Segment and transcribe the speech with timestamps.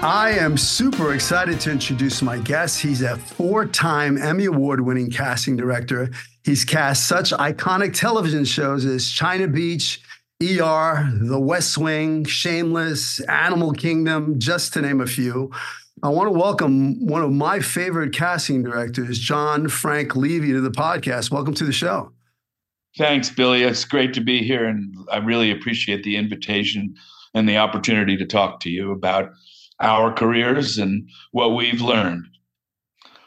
[0.00, 2.80] I am super excited to introduce my guest.
[2.80, 6.10] He's a four time Emmy Award winning casting director.
[6.44, 10.00] He's cast such iconic television shows as China Beach,
[10.40, 15.50] ER, The West Wing, Shameless, Animal Kingdom, just to name a few.
[16.00, 20.70] I want to welcome one of my favorite casting directors, John Frank Levey, to the
[20.70, 21.32] podcast.
[21.32, 22.12] Welcome to the show.
[22.96, 23.64] Thanks, Billy.
[23.64, 26.94] It's great to be here, and I really appreciate the invitation
[27.34, 29.32] and the opportunity to talk to you about
[29.80, 32.26] our careers and what we've learned.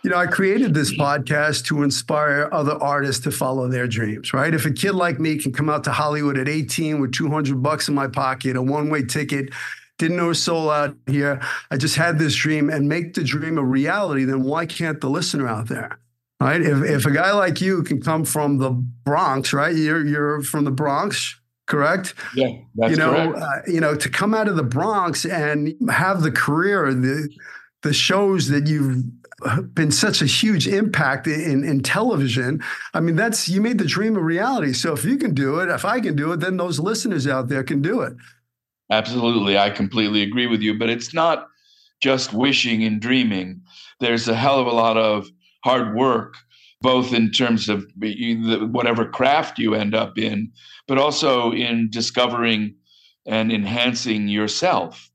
[0.04, 1.02] You know, I created this mm-hmm.
[1.02, 4.54] podcast to inspire other artists to follow their dreams, right?
[4.54, 7.88] If a kid like me can come out to Hollywood at 18 with 200 bucks
[7.88, 9.54] in my pocket, a one way ticket,
[10.00, 13.60] didn't know a soul out here, I just had this dream and make the dream
[13.60, 16.00] a reality, then why can't the listener out there?
[16.40, 16.62] Right?
[16.62, 19.76] If, if a guy like you can come from the Bronx, right?
[19.76, 21.40] You're, you're from the Bronx,
[21.72, 22.14] correct?
[22.36, 22.50] Yeah,
[22.90, 26.94] you know, uh, you know, to come out of the Bronx and have the career,
[26.94, 27.30] the
[27.82, 29.06] the shows that you've
[29.74, 32.62] been such a huge impact in, in television.
[32.94, 34.74] I mean, that's you made the dream a reality.
[34.74, 37.48] So if you can do it, if I can do it, then those listeners out
[37.48, 38.14] there can do it.
[38.92, 40.78] Absolutely, I completely agree with you.
[40.78, 41.48] But it's not
[42.04, 43.62] just wishing and dreaming.
[44.00, 45.30] There's a hell of a lot of
[45.64, 46.36] hard work
[46.82, 47.86] both in terms of
[48.72, 50.52] whatever craft you end up in,
[50.88, 52.76] but also in discovering
[53.26, 55.10] and enhancing yourself.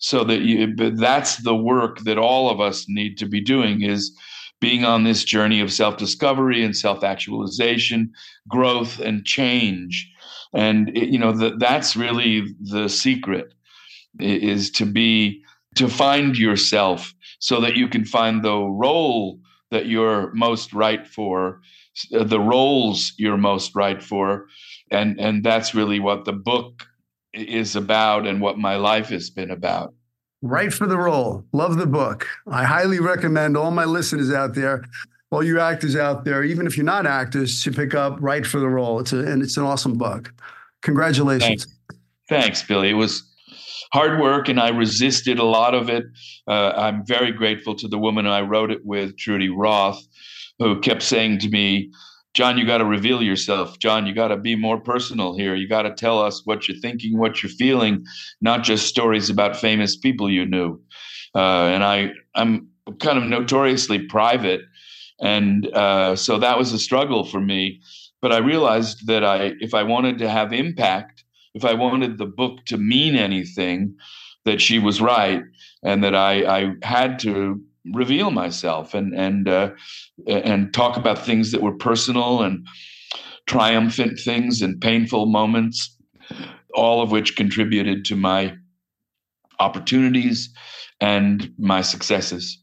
[0.00, 4.16] So that you that's the work that all of us need to be doing is
[4.60, 8.12] being on this journey of self-discovery and self-actualization
[8.48, 10.08] growth and change.
[10.54, 13.52] And it, you know the, that's really the secret
[14.20, 15.42] is to be
[15.74, 19.40] to find yourself so that you can find the role
[19.70, 21.60] that you're most right for,
[22.14, 24.46] uh, the roles you're most right for,
[24.90, 26.86] and and that's really what the book
[27.34, 29.94] is about and what my life has been about.
[30.40, 31.44] Right for the role.
[31.52, 32.26] Love the book.
[32.46, 34.84] I highly recommend all my listeners out there,
[35.30, 38.60] all you actors out there, even if you're not actors, to pick up Right for
[38.60, 39.00] the Role.
[39.00, 40.32] It's a and it's an awesome book.
[40.82, 41.64] Congratulations.
[41.64, 41.76] Thanks,
[42.28, 42.90] Thanks Billy.
[42.90, 43.27] It was
[43.92, 46.04] hard work, and I resisted a lot of it.
[46.46, 50.06] Uh, I'm very grateful to the woman I wrote it with, Trudy Roth,
[50.58, 51.90] who kept saying to me,
[52.34, 53.78] John, you got to reveal yourself.
[53.78, 55.54] John, you got to be more personal here.
[55.54, 58.04] You got to tell us what you're thinking, what you're feeling,
[58.40, 60.80] not just stories about famous people you knew.
[61.34, 62.68] Uh, and I, I'm
[63.00, 64.60] kind of notoriously private,
[65.20, 67.80] and uh, so that was a struggle for me.
[68.20, 71.24] But I realized that I, if I wanted to have impact,
[71.58, 73.96] if I wanted the book to mean anything,
[74.44, 75.42] that she was right,
[75.82, 77.60] and that I, I had to
[77.92, 79.70] reveal myself and and uh,
[80.26, 82.66] and talk about things that were personal and
[83.46, 85.96] triumphant things and painful moments,
[86.74, 88.54] all of which contributed to my
[89.58, 90.50] opportunities
[91.00, 92.62] and my successes.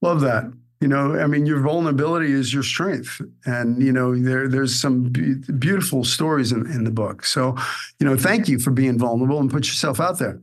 [0.00, 0.44] Love that.
[0.84, 5.04] You know, I mean, your vulnerability is your strength, and you know, there there's some
[5.04, 7.24] be- beautiful stories in, in the book.
[7.24, 7.56] So,
[7.98, 10.42] you know, thank you for being vulnerable and put yourself out there.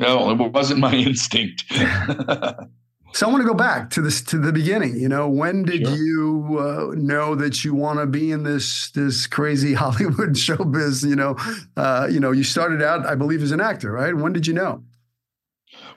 [0.00, 1.64] No, it wasn't my instinct.
[1.70, 4.98] so I want to go back to this to the beginning.
[4.98, 5.94] You know, when did sure.
[5.94, 11.06] you uh, know that you want to be in this this crazy Hollywood showbiz?
[11.06, 11.36] You know,
[11.76, 14.16] uh, you know, you started out, I believe, as an actor, right?
[14.16, 14.84] When did you know?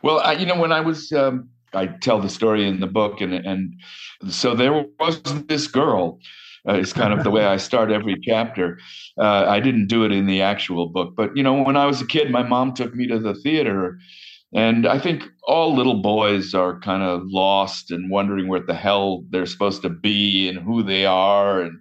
[0.01, 3.21] Well, I, you know, when I was um, I tell the story in the book,
[3.21, 3.73] and and
[4.29, 6.19] so there was this girl.
[6.68, 8.77] Uh, it's kind of the way I start every chapter.
[9.19, 12.01] Uh, I didn't do it in the actual book, but you know, when I was
[12.01, 13.97] a kid, my mom took me to the theater,
[14.53, 19.24] and I think all little boys are kind of lost and wondering where the hell
[19.29, 21.79] they're supposed to be and who they are and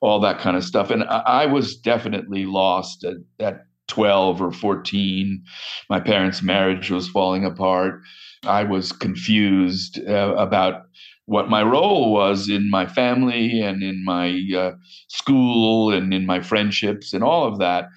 [0.00, 0.90] all that kind of stuff.
[0.90, 5.42] And I, I was definitely lost at, at 12 or 14.
[5.90, 8.00] My parents' marriage was falling apart.
[8.46, 10.82] I was confused uh, about
[11.26, 14.72] what my role was in my family and in my uh,
[15.08, 17.88] school and in my friendships and all of that.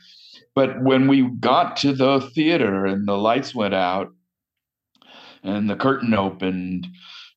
[0.56, 4.14] But when we got to the theater and the lights went out
[5.44, 6.88] and the curtain opened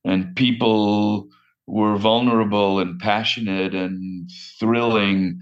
[0.05, 1.29] and people
[1.67, 5.41] were vulnerable and passionate and thrilling,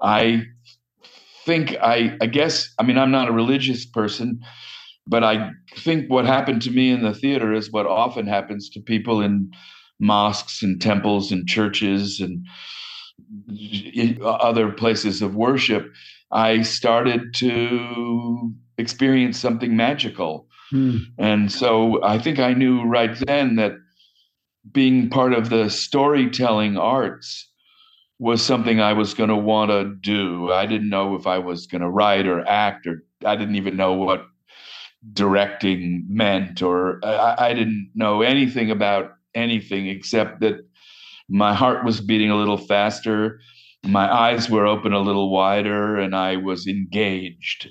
[0.00, 0.44] I
[1.44, 4.40] think I, I guess, I mean, I'm not a religious person,
[5.08, 8.80] but I think what happened to me in the theater is what often happens to
[8.80, 9.50] people in
[9.98, 12.46] mosques and temples and churches and
[14.22, 15.90] other places of worship,
[16.30, 20.46] I started to experience something magical.
[20.70, 20.98] Hmm.
[21.18, 23.72] And so I think I knew right then that
[24.70, 27.50] being part of the storytelling arts
[28.18, 30.52] was something I was going to want to do.
[30.52, 33.76] I didn't know if I was going to write or act, or I didn't even
[33.76, 34.26] know what
[35.12, 40.56] directing meant, or I, I didn't know anything about anything except that
[41.28, 43.40] my heart was beating a little faster,
[43.84, 47.68] my eyes were open a little wider, and I was engaged.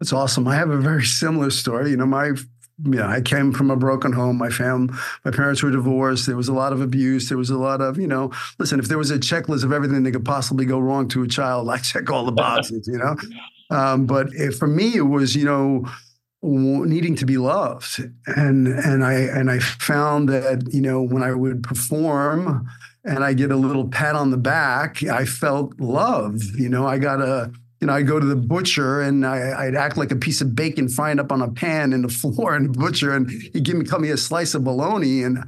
[0.00, 0.48] That's awesome.
[0.48, 1.90] I have a very similar story.
[1.90, 2.32] You know, my
[2.82, 4.36] yeah, I came from a broken home.
[4.36, 6.26] My fam, my parents were divorced.
[6.26, 7.28] There was a lot of abuse.
[7.28, 10.02] There was a lot of, you know, listen, if there was a checklist of everything
[10.02, 13.16] that could possibly go wrong to a child, I check all the boxes, you know.
[13.70, 15.86] Um, but if, for me, it was, you know,
[16.42, 18.04] needing to be loved.
[18.26, 22.68] And and i and i found that you know when i would perform
[23.02, 26.86] and i get a little pat on the back i felt love you know?
[26.86, 27.50] I got a
[27.84, 30.56] you know, I'd go to the butcher and I, would act like a piece of
[30.56, 33.76] bacon frying up on a pan in the floor in the butcher, and he'd give
[33.76, 35.44] me cut me a slice of bologna, and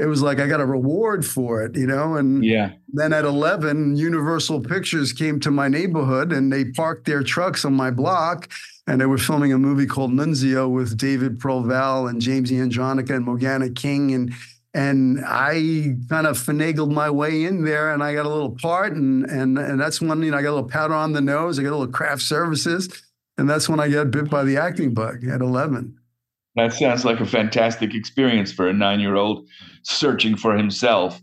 [0.00, 2.16] it was like I got a reward for it, you know.
[2.16, 2.72] And yeah.
[2.88, 7.74] Then at eleven, Universal Pictures came to my neighborhood and they parked their trucks on
[7.74, 8.48] my block,
[8.86, 13.24] and they were filming a movie called Nunzio with David Proval and James Andronica and
[13.24, 14.32] Morgana King, and
[14.72, 18.92] and I kind of finagled my way in there, and I got a little part,
[18.94, 21.58] and and and that's when you know I got a little powder on the nose,
[21.58, 22.88] I got a little craft services,
[23.36, 25.96] and that's when I got bit by the acting bug at eleven.
[26.56, 29.46] That sounds like a fantastic experience for a nine-year-old
[29.82, 31.20] searching for himself.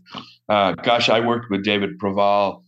[0.48, 2.62] Uh, gosh, I worked with David Proval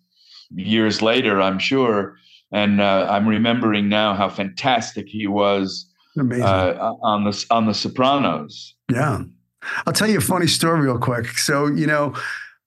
[0.51, 2.17] years later, I'm sure,
[2.53, 5.87] and uh, I'm remembering now how fantastic he was
[6.19, 8.75] uh, on the on the Sopranos.
[8.91, 9.23] Yeah,
[9.87, 11.39] I'll tell you a funny story real quick.
[11.39, 12.15] So, you know,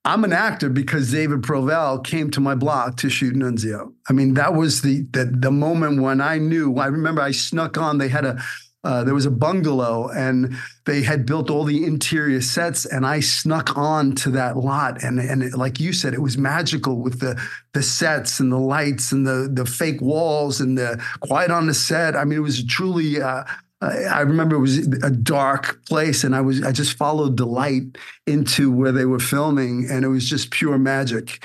[0.04, 3.92] I'm an actor because David Proval came to my block to shoot Nunzio.
[4.08, 6.76] I mean, that was the the, the moment when I knew.
[6.76, 7.98] I remember I snuck on.
[7.98, 8.42] They had a
[8.84, 10.54] uh, there was a bungalow and
[10.84, 15.18] they had built all the interior sets and I snuck on to that lot and
[15.18, 17.40] and it, like you said it was magical with the
[17.72, 21.74] the sets and the lights and the the fake walls and the quiet on the
[21.74, 23.44] set I mean it was truly uh,
[23.84, 27.98] I remember it was a dark place, and I was I just followed the light
[28.26, 31.44] into where they were filming, and it was just pure magic.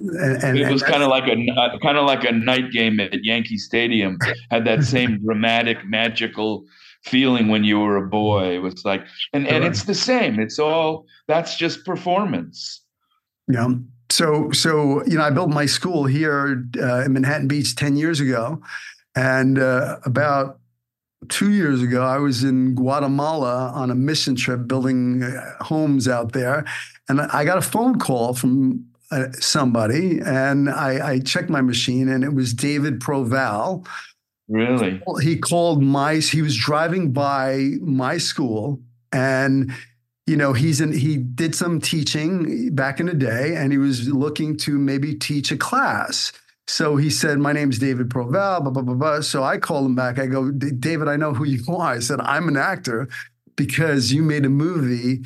[0.00, 3.00] And, and it was kind of like a uh, kind of like a night game
[3.00, 4.18] at Yankee Stadium.
[4.50, 6.64] Had that same dramatic, magical
[7.04, 8.54] feeling when you were a boy.
[8.54, 10.38] It was like, and and it's the same.
[10.38, 12.82] It's all that's just performance.
[13.48, 13.68] Yeah.
[14.10, 18.20] So so you know, I built my school here uh, in Manhattan Beach ten years
[18.20, 18.62] ago,
[19.16, 20.60] and uh, about
[21.28, 26.32] two years ago, I was in Guatemala on a mission trip building uh, homes out
[26.32, 26.64] there.
[27.08, 32.08] And I got a phone call from uh, somebody, and I, I, checked my machine,
[32.08, 33.86] and it was David Proval.
[34.48, 35.02] Really?
[35.22, 38.80] He called my, he was driving by my school,
[39.12, 39.72] and
[40.26, 44.08] you know he's in he did some teaching back in the day and he was
[44.08, 46.30] looking to maybe teach a class
[46.68, 49.20] so he said, My name's David Proval, blah, blah, blah, blah.
[49.22, 50.18] So I called him back.
[50.18, 51.94] I go, David, I know who you are.
[51.94, 53.08] I said, I'm an actor
[53.56, 55.24] because you made a movie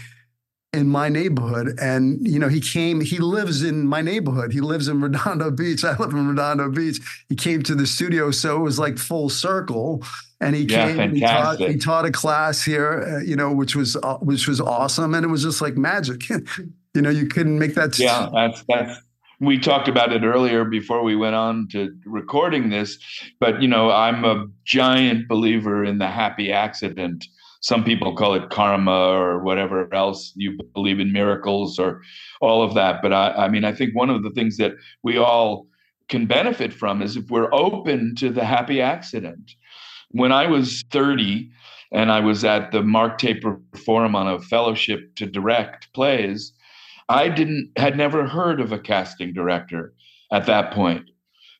[0.72, 1.78] in my neighborhood.
[1.80, 4.52] And, you know, he came, he lives in my neighborhood.
[4.52, 5.84] He lives in Redondo Beach.
[5.84, 6.98] I live in Redondo Beach.
[7.28, 8.30] He came to the studio.
[8.30, 10.02] So it was like full circle.
[10.40, 13.76] And he yeah, came, he taught, he taught, a class here, uh, you know, which
[13.76, 15.14] was, uh, which was awesome.
[15.14, 16.28] And it was just like magic.
[16.94, 17.98] you know, you couldn't make that.
[17.98, 19.00] Yeah, that's, that's,
[19.40, 22.96] we talked about it earlier before we went on to recording this,
[23.40, 27.26] but you know, I'm a giant believer in the happy accident.
[27.62, 32.02] Some people call it karma or whatever else you believe in miracles or
[32.40, 33.00] all of that.
[33.02, 35.66] But I, I mean, I think one of the things that we all
[36.08, 39.52] can benefit from is if we're open to the happy accident.
[40.10, 41.50] When I was 30
[41.92, 46.52] and I was at the Mark Taper Forum on a fellowship to direct plays,
[47.08, 49.94] I didn't had never heard of a casting director
[50.32, 50.76] at that.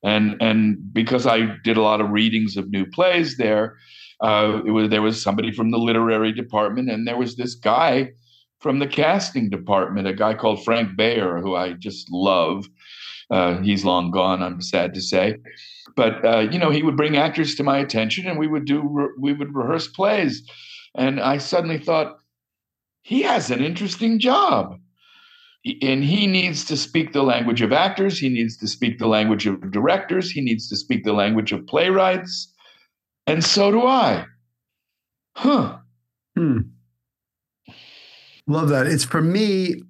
[0.03, 3.77] And and because I did a lot of readings of new plays there,
[4.23, 8.13] uh, was there was somebody from the literary department, and there was this guy
[8.61, 12.67] from the casting department, a guy called Frank Bayer, who I just love.
[13.31, 15.37] Uh, he's long gone, I'm sad to say.
[15.97, 18.83] But uh, you know, he would bring actors to my attention, and we would do
[18.83, 20.43] re- we would rehearse plays.
[20.95, 22.19] And I suddenly thought,
[23.03, 24.79] he has an interesting job
[25.65, 29.47] and he needs to speak the language of actors he needs to speak the language
[29.47, 32.52] of directors he needs to speak the language of playwrights
[33.27, 34.27] and so do i.
[35.37, 35.79] Huh.
[36.37, 36.59] Hmm.
[38.47, 38.87] love that.
[38.87, 39.83] It's for me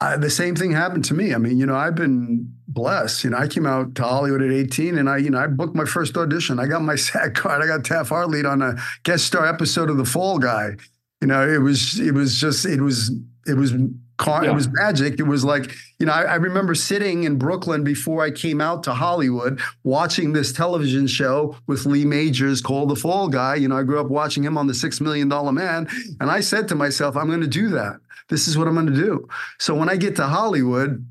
[0.00, 1.34] I, the same thing happened to me.
[1.34, 3.24] I mean you know i've been blessed.
[3.24, 5.74] You know i came out to hollywood at 18 and i you know i booked
[5.74, 6.58] my first audition.
[6.58, 7.62] I got my SAG card.
[7.62, 10.76] I got Taft-Hartley on a guest star episode of the fall guy.
[11.20, 13.10] You know it was it was just it was
[13.46, 13.72] it was
[14.16, 14.44] car.
[14.44, 14.50] Yeah.
[14.50, 15.18] It was magic.
[15.18, 18.82] It was like, you know, I, I, remember sitting in Brooklyn before I came out
[18.84, 23.56] to Hollywood, watching this television show with Lee Majors called The Fall Guy.
[23.56, 25.88] You know, I grew up watching him on The Six Million Dollar Man.
[26.20, 27.96] And I said to myself, I'm going to do that.
[28.28, 29.28] This is what I'm going to do.
[29.58, 31.06] So when I get to Hollywood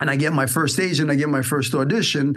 [0.00, 2.36] and I get my first agent, I get my first audition,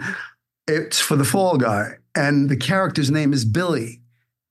[0.66, 1.94] it's for The Fall Guy.
[2.14, 4.01] And the character's name is Billy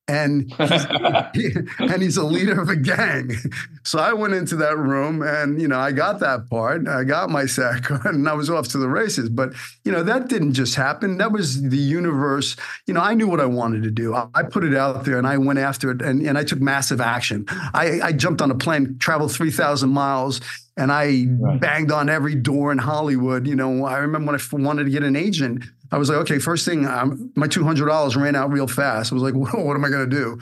[0.07, 0.85] and he's,
[1.33, 3.31] he, and he's a leader of a gang.
[3.83, 6.87] So I went into that room, and you know, I got that part.
[6.87, 9.27] I got my SAG, and I was off to the races.
[9.27, 9.53] But
[9.83, 11.17] you know, that didn't just happen.
[11.17, 12.55] That was the universe.
[12.85, 14.13] You know, I knew what I wanted to do.
[14.13, 16.61] I, I put it out there, and I went after it, and, and I took
[16.61, 17.45] massive action.
[17.49, 20.41] I, I jumped on a plane, traveled three thousand miles,
[20.77, 21.59] and I right.
[21.59, 23.47] banged on every door in Hollywood.
[23.47, 25.63] You know, I remember when I wanted to get an agent.
[25.91, 29.11] I was like, okay, first thing, um, my $200 ran out real fast.
[29.11, 30.39] I was like, well, what am I going to do?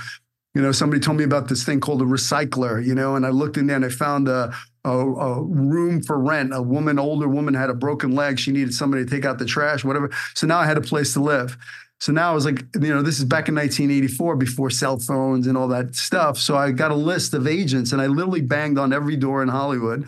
[0.55, 3.29] You know, somebody told me about this thing called a recycler, you know, and I
[3.29, 4.53] looked in there and I found a,
[4.83, 6.53] a, a, room for rent.
[6.53, 8.39] A woman, older woman, had a broken leg.
[8.39, 10.09] She needed somebody to take out the trash, whatever.
[10.33, 11.55] So now I had a place to live.
[11.99, 15.47] So now I was like, you know, this is back in 1984 before cell phones
[15.47, 16.37] and all that stuff.
[16.37, 19.49] So I got a list of agents and I literally banged on every door in
[19.49, 20.07] Hollywood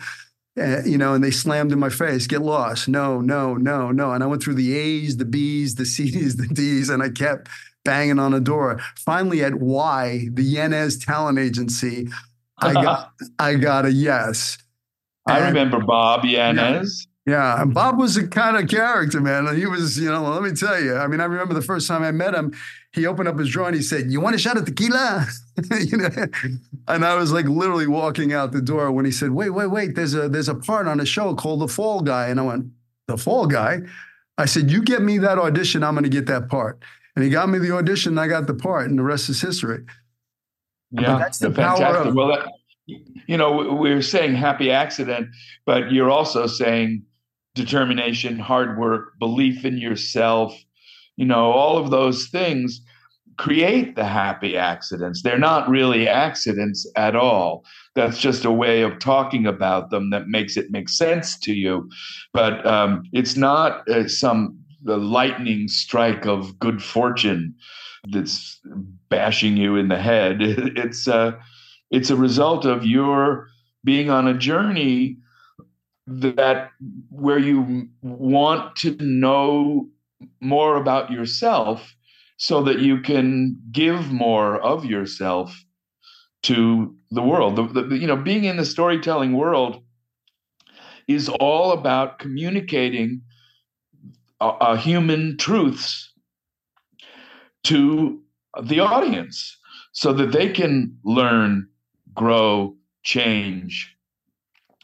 [0.58, 2.88] uh, you know, and they slammed in my face, get lost.
[2.88, 4.12] No, no, no, no.
[4.12, 7.48] And I went through the A's, the B's, the C's, the D's, and I kept
[7.84, 8.80] banging on a door.
[8.96, 12.08] Finally, at Y, the Yanez Talent Agency,
[12.58, 14.58] I got I got a yes.
[15.26, 17.06] I remember Bob Yanez.
[17.24, 18.00] Yeah, and Bob mm-hmm.
[18.00, 19.56] was a kind of character, man.
[19.56, 20.96] He was, you know, let me tell you.
[20.96, 22.52] I mean, I remember the first time I met him,
[22.92, 25.26] he opened up his drawer and he said, "You want a shot of tequila?"
[25.80, 26.08] you know,
[26.88, 29.94] and I was like literally walking out the door when he said, "Wait, wait, wait!
[29.94, 32.66] There's a there's a part on a show called The Fall Guy," and I went,
[33.06, 33.82] "The Fall Guy."
[34.36, 36.82] I said, "You get me that audition, I'm going to get that part."
[37.14, 39.40] And he got me the audition, and I got the part, and the rest is
[39.40, 39.84] history.
[40.90, 42.14] Yeah, but that's the power of.
[42.14, 42.48] Well, that,
[42.86, 45.28] you know, we're saying happy accident,
[45.64, 47.04] but you're also saying
[47.54, 50.54] determination, hard work, belief in yourself
[51.16, 52.80] you know, all of those things
[53.38, 55.22] create the happy accidents.
[55.22, 57.64] They're not really accidents at all.
[57.94, 61.88] That's just a way of talking about them that makes it make sense to you.
[62.32, 67.54] But um, it's not uh, some the lightning strike of good fortune
[68.10, 68.60] that's
[69.08, 70.38] bashing you in the head.
[70.76, 71.32] It's uh,
[71.90, 73.48] it's a result of your
[73.84, 75.18] being on a journey
[76.06, 76.70] that
[77.10, 79.88] where you want to know
[80.40, 81.94] more about yourself
[82.36, 85.64] so that you can give more of yourself
[86.42, 87.56] to the world.
[87.56, 89.82] The, the, you know, being in the storytelling world
[91.06, 93.22] is all about communicating
[94.78, 96.12] human truths
[97.64, 98.20] to
[98.62, 99.56] the audience
[99.92, 101.68] so that they can learn,
[102.14, 103.91] grow, change.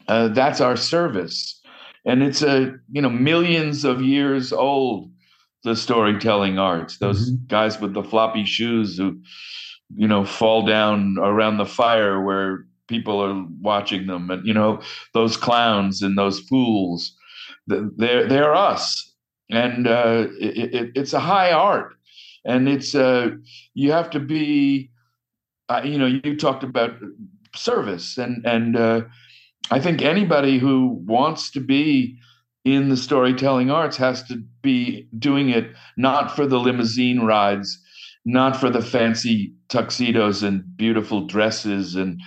[0.09, 1.61] Uh, that's our service.
[2.05, 5.11] And it's a, you know, millions of years old
[5.63, 6.97] the storytelling arts.
[6.97, 7.45] Those mm-hmm.
[7.47, 9.19] guys with the floppy shoes who,
[9.95, 14.81] you know, fall down around the fire where people are watching them, and you know,
[15.13, 17.15] those clowns and those fools.
[17.67, 19.13] They're they're us,
[19.51, 21.93] and uh, it, it, it's a high art,
[22.45, 23.31] and it's uh,
[23.73, 24.91] you have to be.
[25.67, 26.95] Uh, you know, you talked about
[27.55, 29.01] service, and and uh,
[29.71, 32.17] I think anybody who wants to be
[32.65, 37.81] in the storytelling arts has to be doing it not for the limousine rides,
[38.25, 42.19] not for the fancy tuxedos and beautiful dresses and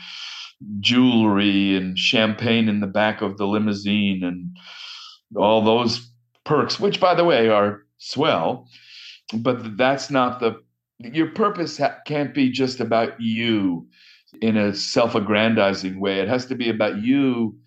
[0.80, 4.56] jewelry and champagne in the back of the limousine and
[5.36, 6.10] all those
[6.44, 8.68] perks, which, by the way, are swell.
[9.34, 10.62] But that's not the
[11.00, 13.88] your purpose can't be just about you
[14.40, 16.20] in a self-aggrandizing way.
[16.20, 17.58] It has to be about you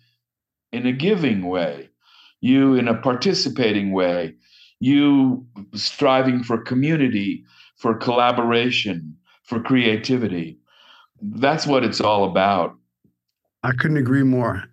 [0.72, 1.90] in a giving way
[2.40, 4.34] you in a participating way,
[4.80, 7.44] you striving for community,
[7.76, 10.58] for collaboration, for creativity.
[11.20, 12.74] That's what it's all about.
[13.62, 14.64] I couldn't agree more.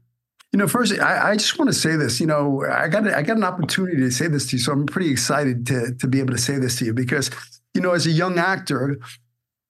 [0.51, 2.19] You know, first, I, I, just want to say this.
[2.19, 4.85] You know, I got I got an opportunity to say this to you, so I'm
[4.85, 7.31] pretty excited to to be able to say this to you because,
[7.73, 8.99] you know, as a young actor,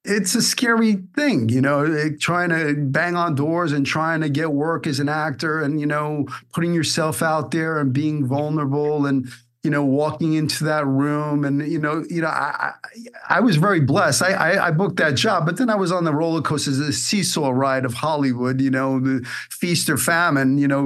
[0.06, 4.30] it's a scary thing, you know, eh, trying to bang on doors and trying to
[4.30, 9.06] get work as an actor, and you know, putting yourself out there and being vulnerable
[9.06, 9.28] and
[9.64, 12.74] you know, walking into that room, and you know, you know, I
[13.30, 14.22] I, I was very blessed.
[14.22, 16.92] I, I, I booked that job, but then I was on the roller coaster, the
[16.92, 18.60] seesaw ride of Hollywood.
[18.60, 20.58] You know, the feast or famine.
[20.58, 20.84] You know,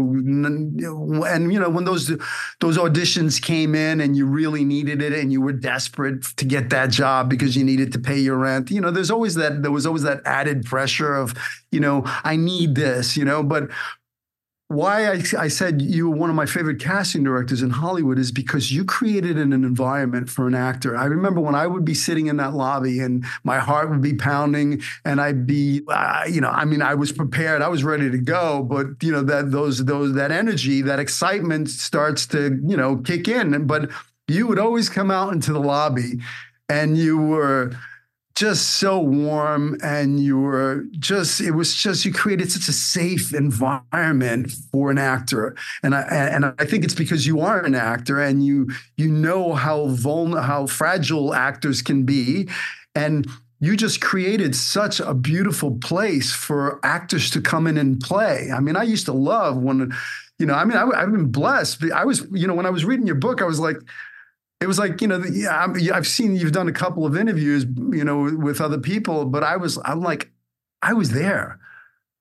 [1.26, 2.12] and you know when those
[2.60, 6.70] those auditions came in, and you really needed it, and you were desperate to get
[6.70, 8.70] that job because you needed to pay your rent.
[8.70, 11.34] You know, there's always that there was always that added pressure of,
[11.72, 13.18] you know, I need this.
[13.18, 13.70] You know, but
[14.70, 18.34] why I, I, said you were one of my favorite casting directors in Hollywood is
[18.34, 20.98] because you created an, an environment for an actor.
[20.98, 24.14] I remember when I would be sitting in that lobby and my heart would be
[24.14, 28.12] pounding and I'd be, uh, you know, I mean, I was prepared, I was ready
[28.12, 32.76] to go, but you know that those those that energy, that excitement starts to you
[32.76, 33.68] know kick in.
[33.68, 33.90] But
[34.28, 36.20] you would always come out into the lobby
[36.68, 37.72] and you were
[38.38, 43.34] just so warm and you were just it was just you created such a safe
[43.34, 45.56] environment for an actor.
[45.82, 49.54] And i and i think it's because you are an actor and you you know
[49.54, 52.48] how vulnerable how fragile actors can be.
[52.94, 53.28] And
[53.60, 58.52] you just created such a beautiful place for actors to come in and play.
[58.56, 59.92] I mean i used to love when
[60.38, 61.84] you know i mean I, i've been blessed.
[61.92, 63.78] I was you know when i was reading your book i was like
[64.62, 68.04] it was like you know yeah, i've seen you've done a couple of interviews you
[68.04, 70.32] know with other people but i was i'm like
[70.82, 71.60] i was there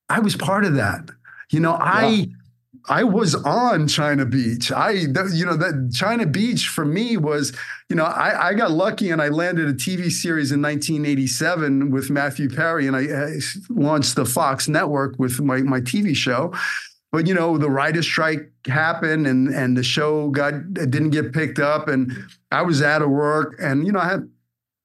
[0.08, 1.10] i was part of that
[1.50, 2.26] you know i
[2.88, 4.70] I was on China Beach.
[4.70, 7.52] I, you know, that China Beach for me was,
[7.88, 12.10] you know, I, I got lucky and I landed a TV series in 1987 with
[12.10, 13.38] Matthew Perry and I, I
[13.68, 16.52] launched the Fox network with my, my TV show.
[17.12, 21.58] But you know, the writer's strike happened, and and the show got didn't get picked
[21.58, 22.12] up, and
[22.50, 24.28] I was out of work, and you know, I had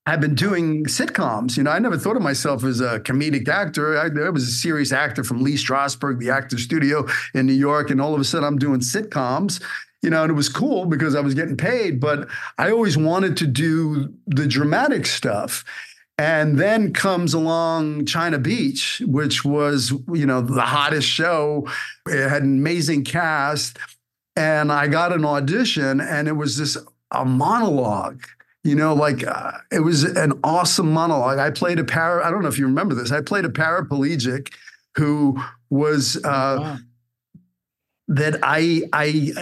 [0.06, 1.58] I've been doing sitcoms.
[1.58, 3.98] You know, I never thought of myself as a comedic actor.
[3.98, 7.06] I, I, was a serious actor from Lee Strasberg, the actor studio
[7.36, 9.62] in New York, and all of a sudden I'm doing sitcoms.
[10.02, 13.38] You know, and it was cool because I was getting paid, but I always wanted
[13.38, 15.64] to do the dramatic stuff.
[16.18, 21.68] And then comes along China Beach, which was, you know, the hottest show.
[22.08, 23.80] It had an amazing cast.
[24.36, 26.78] And I got an audition, and it was this
[27.12, 28.24] a monologue.
[28.64, 31.40] You know, like uh, it was an awesome monologue.
[31.40, 32.26] I played a para.
[32.26, 33.12] I don't know if you remember this.
[33.12, 34.54] I played a paraplegic
[34.96, 36.78] who was uh, oh, wow.
[38.10, 39.34] that I I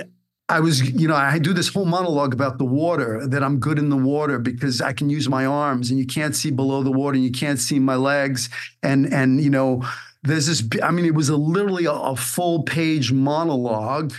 [0.49, 3.77] I was, you know, I do this whole monologue about the water, that I'm good
[3.77, 6.91] in the water because I can use my arms and you can't see below the
[6.91, 8.49] water and you can't see my legs.
[8.81, 9.83] And, and, you know,
[10.23, 14.11] there's this, I mean, it was a, literally a, a full page monologue.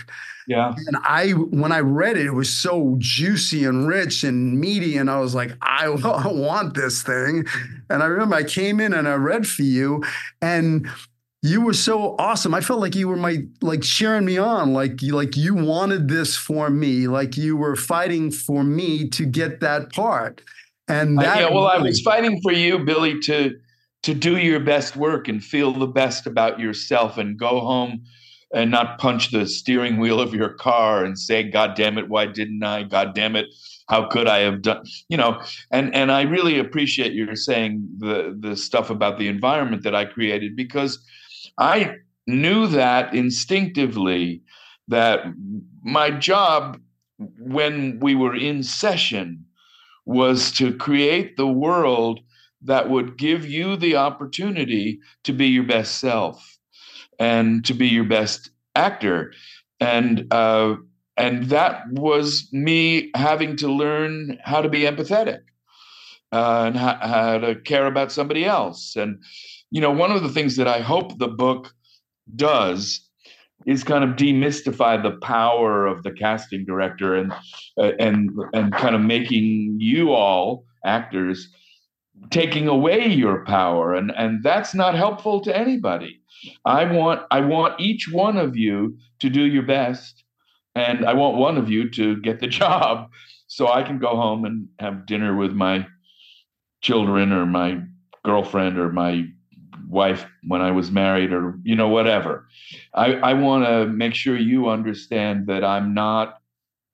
[0.47, 0.73] Yeah.
[0.87, 4.95] And I, when I read it, it was so juicy and rich and meaty.
[4.97, 7.45] And I was like, I, I want this thing.
[7.89, 10.01] And I remember I came in and I read for you.
[10.41, 10.87] And
[11.41, 12.53] you were so awesome.
[12.53, 16.07] I felt like you were my like cheering me on, like you like you wanted
[16.07, 20.41] this for me, like you were fighting for me to get that part.
[20.87, 23.55] And that yeah, well, really, I was fighting for you, Billy, to
[24.03, 28.03] to do your best work and feel the best about yourself and go home
[28.53, 32.25] and not punch the steering wheel of your car and say, God damn it, why
[32.25, 32.83] didn't I?
[32.83, 33.47] God damn it,
[33.87, 34.83] how could I have done?
[35.09, 39.81] You know, and and I really appreciate you saying the the stuff about the environment
[39.83, 41.03] that I created because
[41.61, 44.41] I knew that instinctively
[44.87, 45.19] that
[45.83, 46.81] my job
[47.39, 49.45] when we were in session
[50.05, 52.19] was to create the world
[52.63, 56.57] that would give you the opportunity to be your best self
[57.19, 59.31] and to be your best actor.
[59.79, 60.77] And uh,
[61.15, 65.41] and that was me having to learn how to be empathetic
[66.31, 68.95] uh, and how, how to care about somebody else.
[68.95, 69.21] And
[69.71, 71.73] you know, one of the things that I hope the book
[72.35, 73.07] does
[73.65, 77.31] is kind of demystify the power of the casting director and
[77.77, 81.47] uh, and and kind of making you all actors
[82.29, 83.93] taking away your power.
[83.93, 86.21] And and that's not helpful to anybody.
[86.65, 90.23] I want i want each one of you to do your best
[90.75, 93.09] and i want one of you to get the job
[93.47, 95.85] so i can go home and have dinner with my
[96.81, 97.79] children or my
[98.23, 99.25] girlfriend or my
[99.87, 102.47] wife when I was married or, you know, whatever.
[102.93, 106.39] I, I want to make sure you understand that I'm not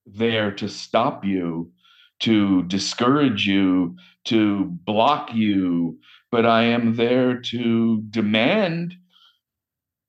[0.06, 1.71] there to stop you,
[2.19, 3.95] to discourage you,
[4.26, 6.00] to block you,
[6.32, 8.95] but I am there to demand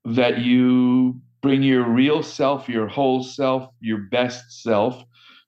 [0.05, 5.05] that you bring your real self, your whole self, your best self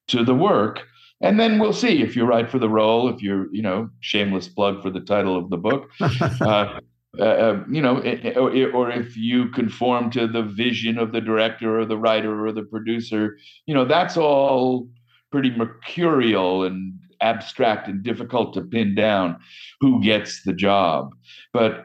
[0.08, 0.82] to the work.
[1.20, 4.48] And then we'll see if you're right for the role, if you're, you know, shameless
[4.48, 5.90] plug for the title of the book.
[6.00, 6.80] uh,
[7.18, 7.98] uh, uh you know,
[8.36, 12.52] or, or if you conform to the vision of the director or the writer or
[12.52, 14.88] the producer, you know, that's all
[15.30, 19.36] pretty mercurial and abstract and difficult to pin down
[19.80, 21.10] who gets the job.
[21.52, 21.84] But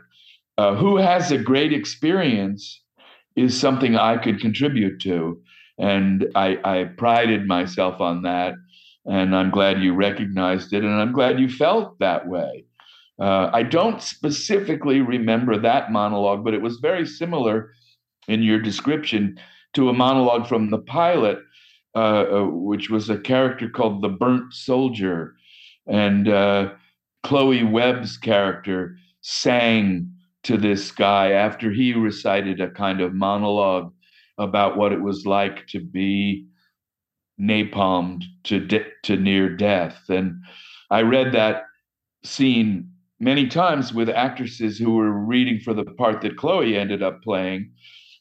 [0.58, 2.82] uh, who has a great experience
[3.36, 5.42] is something I could contribute to.
[5.78, 8.56] And I, I prided myself on that.
[9.06, 10.84] And I'm glad you recognized it.
[10.84, 12.65] And I'm glad you felt that way.
[13.20, 17.72] Uh, I don't specifically remember that monologue, but it was very similar
[18.28, 19.40] in your description
[19.74, 21.40] to a monologue from the pilot,
[21.96, 25.36] uh, uh, which was a character called the Burnt Soldier.
[25.88, 26.74] And uh,
[27.24, 30.12] Chloe Webb's character sang
[30.44, 33.92] to this guy after he recited a kind of monologue
[34.38, 36.46] about what it was like to be
[37.40, 40.36] napalmed to de- to near death and
[40.90, 41.64] i read that
[42.24, 47.22] scene many times with actresses who were reading for the part that chloe ended up
[47.22, 47.72] playing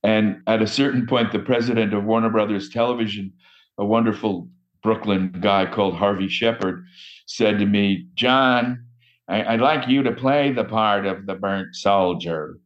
[0.02, 3.32] and at a certain point the president of warner brothers television
[3.78, 4.48] a wonderful
[4.82, 6.84] brooklyn guy called harvey shephard
[7.26, 8.84] said to me john
[9.28, 12.58] I, would like you to play the part of the burnt soldier.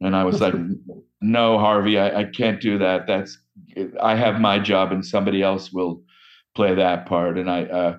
[0.00, 0.54] And I was like,
[1.20, 3.06] no, Harvey, I, I can't do that.
[3.06, 3.38] That's
[4.00, 6.02] I have my job and somebody else will
[6.54, 7.38] play that part.
[7.38, 7.96] And I, uh,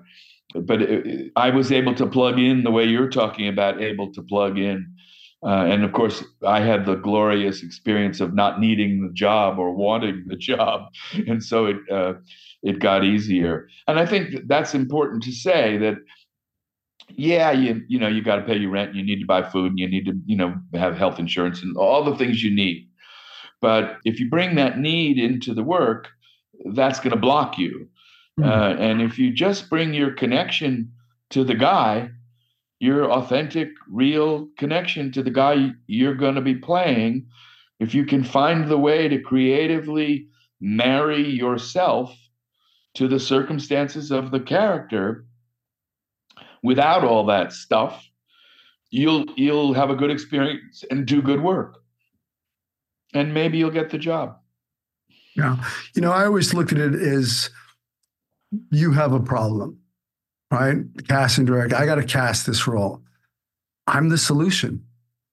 [0.54, 4.22] but it, I was able to plug in the way you're talking about, able to
[4.22, 4.86] plug in.
[5.44, 9.72] Uh, and of course, I had the glorious experience of not needing the job or
[9.74, 10.88] wanting the job,
[11.26, 12.14] and so it uh,
[12.62, 13.68] it got easier.
[13.86, 15.96] And I think that's important to say that
[17.10, 19.70] yeah, you you know you got to pay your rent, you need to buy food,
[19.70, 22.88] and you need to you know have health insurance and all the things you need.
[23.60, 26.08] But if you bring that need into the work,
[26.72, 27.88] that's going to block you.
[28.38, 28.50] Mm-hmm.
[28.50, 30.92] Uh, and if you just bring your connection
[31.30, 32.10] to the guy,
[32.80, 37.26] your authentic, real connection to the guy you're going to be playing,
[37.80, 40.28] if you can find the way to creatively
[40.60, 42.16] marry yourself
[42.94, 45.26] to the circumstances of the character,
[46.62, 48.08] without all that stuff,
[48.90, 51.78] you'll you'll have a good experience and do good work.
[53.12, 54.36] And maybe you'll get the job.
[55.36, 55.56] Yeah.
[55.94, 57.50] You know, I always looked at it as
[58.70, 59.80] you have a problem,
[60.50, 60.76] right?
[61.08, 61.72] Cast and direct.
[61.72, 63.02] I got to cast this role.
[63.86, 64.84] I'm the solution.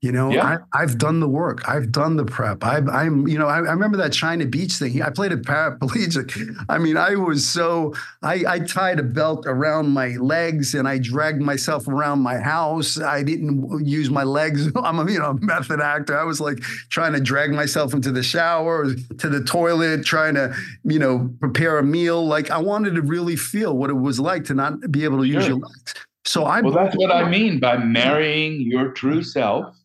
[0.02, 0.58] You know, yeah.
[0.74, 1.70] I, have done the work.
[1.70, 2.64] I've done the prep.
[2.64, 5.00] i am you know, I, I, remember that China Beach thing.
[5.00, 6.56] I played a paraplegic.
[6.70, 10.98] I mean, I was so, I, I tied a belt around my legs and I
[10.98, 13.00] dragged myself around my house.
[13.00, 14.72] I didn't use my legs.
[14.76, 16.18] I'm a, you know, method actor.
[16.18, 20.56] I was like trying to drag myself into the shower, to the toilet, trying to,
[20.84, 22.26] you know, prepare a meal.
[22.26, 25.28] Like I wanted to really feel what it was like to not be able to
[25.28, 25.58] use sure.
[25.58, 25.94] your legs.
[26.26, 29.76] So I, well, that's what I mean by marrying your true self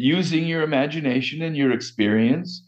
[0.00, 2.62] using your imagination and your experience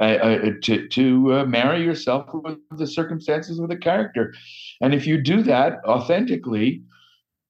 [0.00, 4.32] uh, uh, to, to uh, marry yourself with the circumstances with the character.
[4.80, 6.82] And if you do that authentically,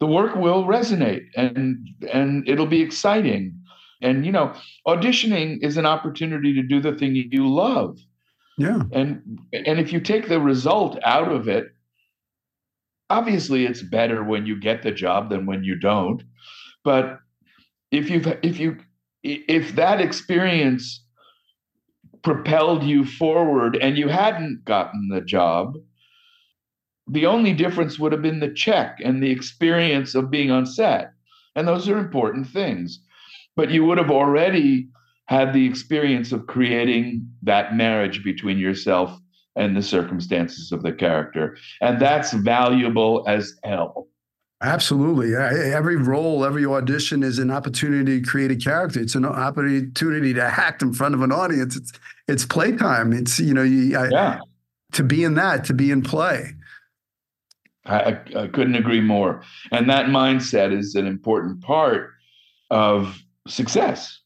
[0.00, 3.54] the work will resonate and and it'll be exciting.
[4.00, 4.54] And you know,
[4.86, 7.98] auditioning is an opportunity to do the thing you love.
[8.56, 8.82] Yeah.
[8.92, 11.66] And and if you take the result out of it,
[13.10, 16.22] obviously it's better when you get the job than when you don't.
[16.84, 17.18] But
[17.90, 18.78] if you if you
[19.22, 21.04] if that experience
[22.22, 25.74] propelled you forward and you hadn't gotten the job,
[27.10, 31.12] the only difference would have been the check and the experience of being on set.
[31.56, 33.00] And those are important things.
[33.56, 34.88] But you would have already
[35.26, 39.18] had the experience of creating that marriage between yourself
[39.56, 41.56] and the circumstances of the character.
[41.80, 44.06] And that's valuable as hell.
[44.60, 45.36] Absolutely.
[45.36, 49.00] Every role, every audition is an opportunity to create a character.
[49.00, 51.76] It's an opportunity to act in front of an audience.
[51.76, 51.92] It's
[52.26, 53.12] it's playtime.
[53.12, 54.40] It's you know, you, yeah.
[54.92, 56.54] to be in that, to be in play.
[57.86, 59.42] I, I couldn't agree more.
[59.70, 62.10] And that mindset is an important part
[62.70, 63.16] of
[63.46, 64.20] success.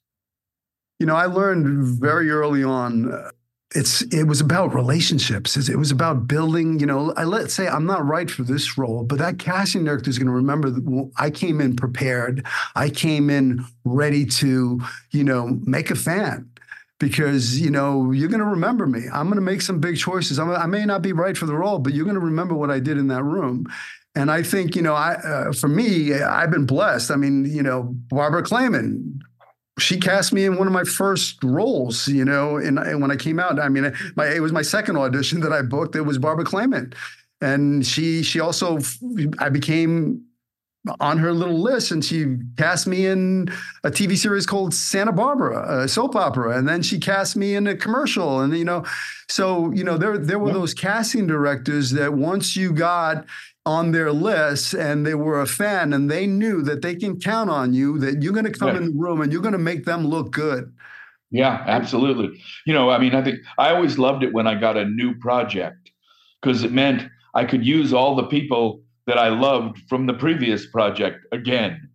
[0.98, 3.30] You know, I learned very early on uh,
[3.74, 5.56] it's it was about relationships.
[5.56, 6.80] It was about building.
[6.80, 10.11] You know, I let's say I'm not right for this role, but that casting director
[10.11, 12.46] is going to remember that I came in prepared.
[12.74, 14.80] I came in ready to,
[15.11, 16.48] you know, make a fan
[16.98, 19.02] because you know you're going to remember me.
[19.12, 20.38] I'm going to make some big choices.
[20.38, 22.70] I'm, i may not be right for the role, but you're going to remember what
[22.70, 23.66] I did in that room.
[24.14, 27.11] And I think you know, I uh, for me, I've been blessed.
[27.11, 29.20] I mean, you know, Barbara Claman,
[29.78, 33.16] she cast me in one of my first roles, you know, and, and when I
[33.16, 35.96] came out, I mean, my, it was my second audition that I booked.
[35.96, 36.92] It was Barbara Claman.
[37.40, 38.78] And she, she also,
[39.38, 40.24] I became
[41.00, 43.48] on her little list and she cast me in
[43.85, 46.56] a TV series called Santa Barbara, a soap opera.
[46.56, 48.40] And then she cast me in a commercial.
[48.40, 48.85] And, you know,
[49.28, 50.54] so, you know, there, there were yeah.
[50.54, 53.24] those casting directors that once you got
[53.64, 57.48] on their list and they were a fan and they knew that they can count
[57.48, 58.77] on you, that you're going to come right.
[58.77, 60.72] in the room and you're going to make them look good.
[61.31, 62.42] Yeah, absolutely.
[62.66, 65.14] You know, I mean, I think I always loved it when I got a new
[65.14, 65.90] project
[66.40, 70.66] because it meant I could use all the people that I loved from the previous
[70.66, 71.88] project again.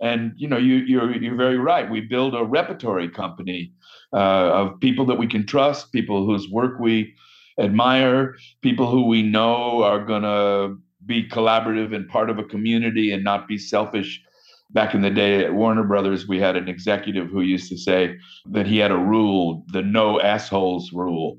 [0.00, 1.90] And you know, you, you're you're very right.
[1.90, 3.72] We build a repertory company
[4.12, 7.14] uh, of people that we can trust, people whose work we
[7.58, 13.24] admire, people who we know are gonna be collaborative and part of a community and
[13.24, 14.22] not be selfish.
[14.70, 18.16] Back in the day at Warner Brothers, we had an executive who used to say
[18.46, 21.38] that he had a rule, the no assholes rule.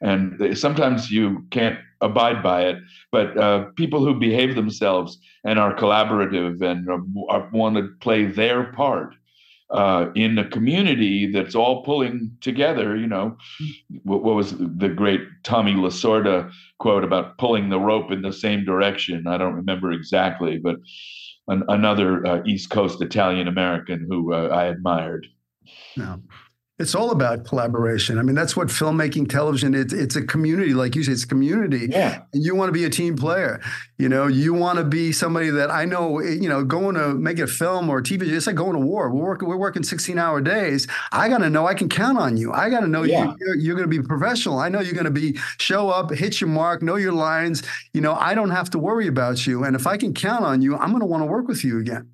[0.00, 2.78] And sometimes you can't abide by it.
[3.10, 8.26] But uh, people who behave themselves and are collaborative and are, are, want to play
[8.26, 9.14] their part
[9.70, 12.96] uh, in a community that's all pulling together.
[12.96, 13.36] You know,
[14.02, 18.64] what, what, was the great Tommy Lasorda quote about pulling the rope in the same
[18.64, 19.26] direction?
[19.26, 20.76] I don't remember exactly, but
[21.48, 25.26] an, another uh, East Coast Italian American who uh, I admired.
[26.78, 28.18] It's all about collaboration.
[28.18, 29.74] I mean, that's what filmmaking, television.
[29.74, 31.88] It's it's a community, like you said, it's community.
[31.90, 32.22] Yeah.
[32.32, 33.60] And you want to be a team player.
[33.98, 36.20] You know, you want to be somebody that I know.
[36.20, 39.10] Eh, you know, going to make a film or TV, it's like going to war.
[39.10, 39.48] We're working.
[39.48, 40.86] We're working sixteen hour days.
[41.10, 42.52] I got to know I can count on you.
[42.52, 43.24] I got to know yeah.
[43.24, 44.60] you, you're, you're going to be professional.
[44.60, 47.64] I know you're going to be show up, hit your mark, know your lines.
[47.92, 49.64] You know, I don't have to worry about you.
[49.64, 51.80] And if I can count on you, I'm going to want to work with you
[51.80, 52.08] again.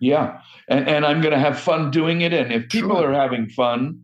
[0.00, 0.40] Yeah.
[0.72, 2.32] And, and I'm going to have fun doing it.
[2.32, 3.10] And if people sure.
[3.10, 4.00] are having fun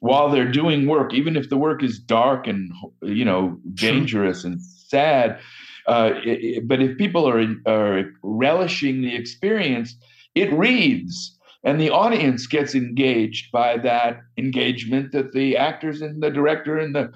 [0.00, 2.70] while they're doing work, even if the work is dark and,
[3.02, 4.50] you know, dangerous sure.
[4.50, 5.40] and sad,
[5.86, 9.96] uh, it, but if people are, are relishing the experience,
[10.34, 16.30] it reads and the audience gets engaged by that engagement that the actors and the
[16.30, 17.10] director and the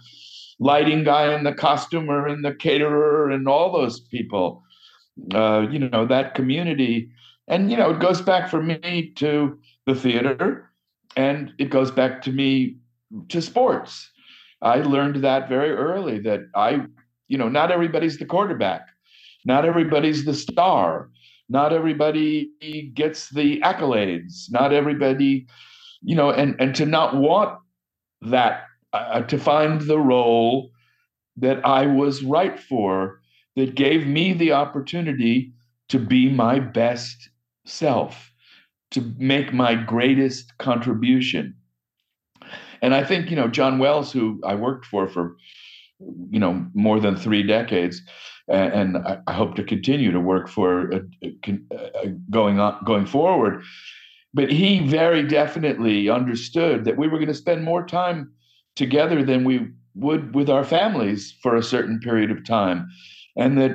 [0.58, 4.62] lighting guy and the costumer and the caterer and all those people
[5.34, 7.10] uh, you know that community
[7.48, 10.70] and, you know, it goes back for me to the theater
[11.16, 12.76] and it goes back to me
[13.28, 14.10] to sports.
[14.60, 16.82] I learned that very early that I,
[17.28, 18.86] you know, not everybody's the quarterback,
[19.44, 21.10] not everybody's the star,
[21.48, 22.50] not everybody
[22.94, 25.46] gets the accolades, not everybody,
[26.02, 27.58] you know, and and to not want
[28.20, 30.70] that, uh, to find the role
[31.36, 33.20] that I was right for,
[33.56, 35.52] that gave me the opportunity
[35.88, 37.30] to be my best
[37.68, 38.32] self
[38.90, 41.54] to make my greatest contribution.
[42.80, 45.36] And I think, you know, John Wells, who I worked for for,
[46.30, 48.02] you know, more than three decades,
[48.48, 51.28] and, I, hope to continue to work for uh,
[51.74, 53.62] uh, going on going forward.
[54.32, 58.32] But he very definitely understood that we were going to spend more time
[58.76, 62.88] together than we would with our families for a certain period of time,
[63.36, 63.72] and that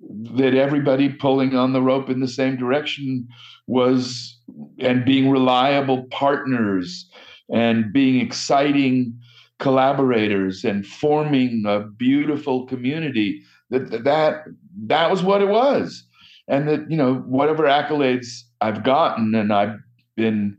[0.00, 3.28] that everybody pulling on the rope in the same direction
[3.66, 4.38] was
[4.78, 7.10] and being reliable partners
[7.52, 9.18] and being exciting
[9.58, 14.44] collaborators and forming a beautiful community that that
[14.76, 16.04] that was what it was.
[16.46, 19.76] And that you know whatever accolades i've gotten and i've
[20.16, 20.56] been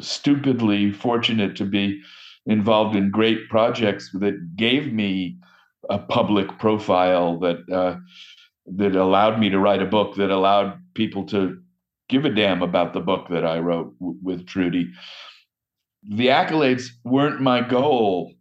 [0.00, 2.00] stupidly fortunate to be
[2.46, 5.36] involved in great projects that gave me
[5.88, 7.96] a public profile that uh,
[8.66, 11.60] that allowed me to write a book that allowed people to
[12.08, 14.90] give a damn about the book that I wrote w- with Trudy.
[16.02, 18.32] The accolades weren't my goal.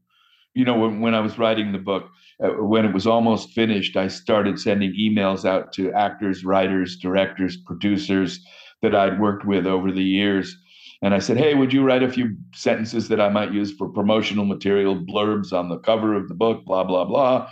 [0.53, 2.09] You know, when, when I was writing the book,
[2.43, 7.57] uh, when it was almost finished, I started sending emails out to actors, writers, directors,
[7.57, 8.39] producers
[8.81, 10.55] that I'd worked with over the years.
[11.01, 13.89] And I said, Hey, would you write a few sentences that I might use for
[13.89, 17.49] promotional material, blurbs on the cover of the book, blah, blah, blah.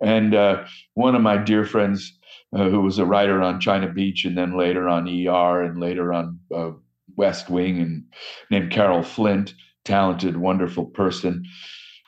[0.00, 2.16] And uh, one of my dear friends,
[2.56, 6.12] uh, who was a writer on China Beach and then later on ER and later
[6.12, 6.70] on uh,
[7.16, 8.04] West Wing, and
[8.50, 11.44] named Carol Flint, talented, wonderful person.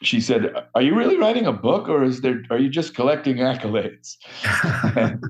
[0.03, 2.43] She said, "Are you really writing a book, or is there?
[2.51, 4.17] Are you just collecting accolades?"
[4.97, 5.23] and,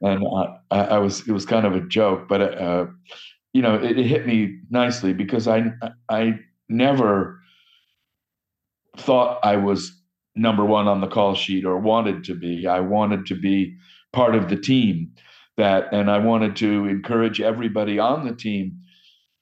[0.00, 0.24] and
[0.72, 2.86] I, I, was, it was kind of a joke, but uh,
[3.52, 5.72] you know, it, it hit me nicely because I,
[6.10, 7.40] I never
[8.98, 9.92] thought I was
[10.36, 12.66] number one on the call sheet or wanted to be.
[12.66, 13.76] I wanted to be
[14.12, 15.12] part of the team
[15.56, 18.78] that, and I wanted to encourage everybody on the team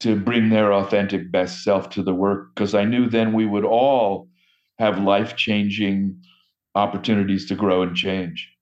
[0.00, 3.64] to bring their authentic best self to the work because I knew then we would
[3.64, 4.28] all
[4.78, 6.20] have life changing
[6.74, 8.53] opportunities to grow and change.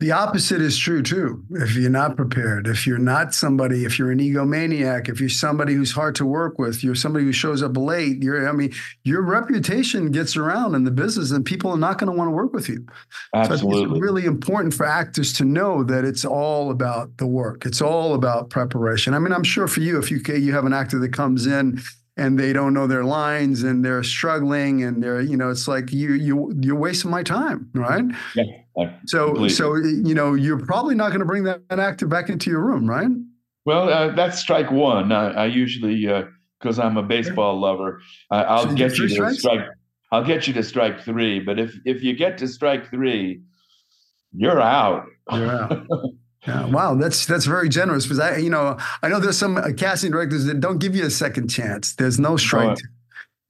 [0.00, 1.42] The opposite is true too.
[1.50, 5.74] If you're not prepared, if you're not somebody, if you're an egomaniac, if you're somebody
[5.74, 9.22] who's hard to work with, you're somebody who shows up late, you're, I mean, your
[9.22, 12.52] reputation gets around in the business and people are not going to want to work
[12.52, 12.86] with you.
[13.34, 13.86] Absolutely.
[13.86, 17.66] So it's really important for actors to know that it's all about the work.
[17.66, 19.14] It's all about preparation.
[19.14, 21.80] I mean, I'm sure for you, if you, you have an actor that comes in
[22.16, 25.92] and they don't know their lines and they're struggling and they're you know it's like
[25.92, 28.44] you you you're wasting my time right yeah
[29.06, 29.48] so completely.
[29.48, 32.88] so you know you're probably not going to bring that actor back into your room
[32.88, 33.08] right
[33.64, 36.06] well uh, that's strike one i, I usually
[36.60, 39.38] because uh, i'm a baseball lover uh, i'll so get you to strikes?
[39.40, 39.66] strike
[40.12, 43.42] i'll get you to strike three but if if you get to strike three
[44.32, 45.86] you're out you're out
[46.46, 49.72] Yeah, wow, that's that's very generous because I, you know, I know there's some uh,
[49.76, 51.94] casting directors that don't give you a second chance.
[51.94, 52.78] There's no strike.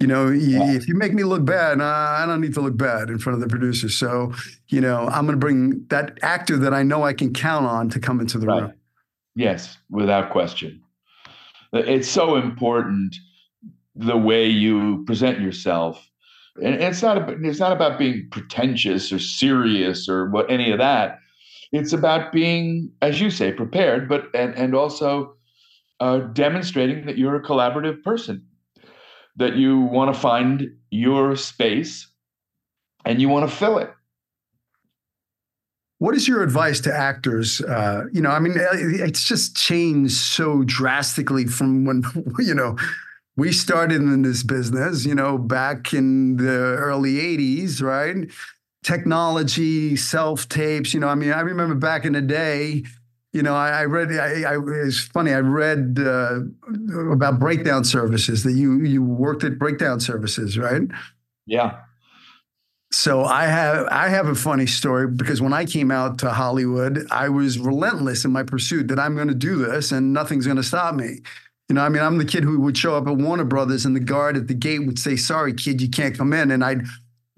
[0.01, 0.71] You know, yeah.
[0.71, 3.41] if you make me look bad, I don't need to look bad in front of
[3.41, 3.89] the producer.
[3.89, 4.33] So,
[4.69, 7.89] you know, I'm going to bring that actor that I know I can count on
[7.91, 8.63] to come into the right.
[8.63, 8.73] room.
[9.35, 10.81] Yes, without question.
[11.73, 13.17] It's so important
[13.97, 16.09] the way you present yourself,
[16.63, 20.79] and it's not about, it's not about being pretentious or serious or what any of
[20.79, 21.19] that
[21.73, 25.35] it's about being, as you say, prepared, but and and also
[26.01, 28.47] uh, demonstrating that you're a collaborative person,
[29.39, 32.09] that you want to find your space,
[33.05, 33.91] and you want to fill it.
[35.99, 37.61] What is your advice to actors?
[37.61, 42.05] Uh, you know, I mean, it's just changed so drastically from when
[42.39, 42.77] you know
[43.37, 45.05] we started in this business.
[45.05, 48.31] You know, back in the early '80s, right?
[48.83, 50.95] technology, self tapes.
[50.95, 52.85] You know, I mean, I remember back in the day,
[53.39, 54.11] you know, I, I read.
[54.11, 55.33] I, I, it's funny.
[55.33, 56.41] I read uh,
[57.13, 60.83] about breakdown services that you you worked at breakdown services, right?
[61.47, 61.79] Yeah.
[62.91, 67.07] So I have I have a funny story because when I came out to Hollywood,
[67.13, 70.57] I was relentless in my pursuit that I'm going to do this and nothing's going
[70.57, 71.21] to stop me.
[71.69, 73.95] You know, I mean, I'm the kid who would show up at Warner Brothers and
[73.95, 76.83] the guard at the gate would say, "Sorry, kid, you can't come in," and I'd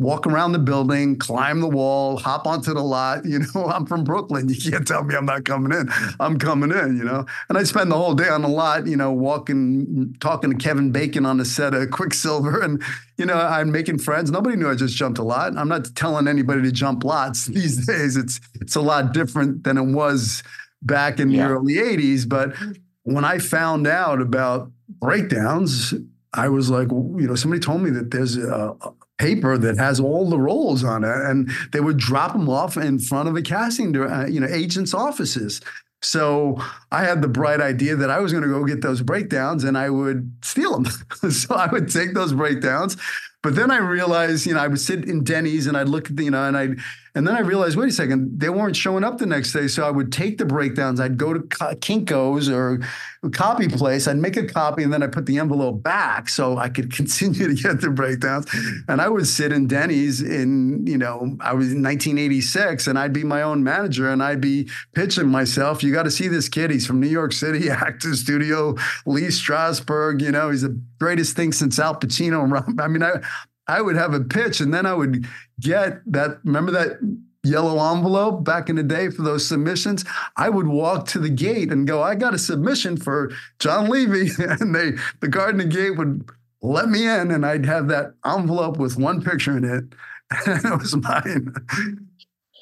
[0.00, 3.20] walk around the building, climb the wall, hop onto the lot.
[3.30, 4.48] You know, I'm from Brooklyn.
[4.48, 5.88] You can't tell me I'm not coming in.
[6.18, 7.26] I'm coming in, you know.
[7.48, 10.90] And I spend the whole day on the lot, you know, walking, talking to Kevin
[10.90, 12.60] Bacon on the set of Quicksilver.
[12.60, 12.82] And,
[13.18, 14.30] you know, I'm making friends.
[14.30, 15.56] Nobody knew I just jumped a lot.
[15.56, 18.16] I'm not telling anybody to jump lots these days.
[18.16, 20.42] It's it's a lot different than it was
[20.82, 21.46] back in yeah.
[21.46, 22.28] the early 80s.
[22.28, 22.56] But
[23.02, 25.94] when I found out about breakdowns,
[26.32, 28.74] I was like, you know, somebody told me that there's a,
[29.20, 32.98] paper that has all the roles on it, and they would drop them off in
[32.98, 35.60] front of the casting, uh, you know, agents' offices.
[36.02, 36.58] So
[36.90, 39.76] I had the bright idea that I was going to go get those breakdowns and
[39.76, 40.86] I would steal them.
[41.30, 42.96] so I would take those breakdowns.
[43.42, 46.16] But then I realized, you know, I would sit in Denny's and I'd look at
[46.16, 46.78] the, you know, and I'd
[47.14, 49.66] and then I realized, wait a second, they weren't showing up the next day.
[49.66, 51.00] So I would take the breakdowns.
[51.00, 52.80] I'd go to Kinko's or
[53.32, 54.06] copy place.
[54.06, 57.48] I'd make a copy and then I put the envelope back so I could continue
[57.48, 58.46] to get the breakdowns.
[58.86, 63.12] And I would sit in Denny's in, you know, I was in 1986 and I'd
[63.12, 65.82] be my own manager and I'd be pitching myself.
[65.82, 66.70] You got to see this kid.
[66.70, 70.20] He's from New York City, actor studio, Lee Strasberg.
[70.20, 72.80] You know, he's the greatest thing since Al Pacino.
[72.80, 73.14] I mean, I,
[73.66, 75.26] I would have a pitch and then I would
[75.58, 76.38] get that.
[76.44, 76.98] Remember that
[77.42, 80.04] yellow envelope back in the day for those submissions?
[80.36, 84.30] I would walk to the gate and go, I got a submission for John Levey.
[84.38, 86.28] And they, the guard in the gate would
[86.62, 89.84] let me in and I'd have that envelope with one picture in it.
[90.46, 91.52] And it was mine.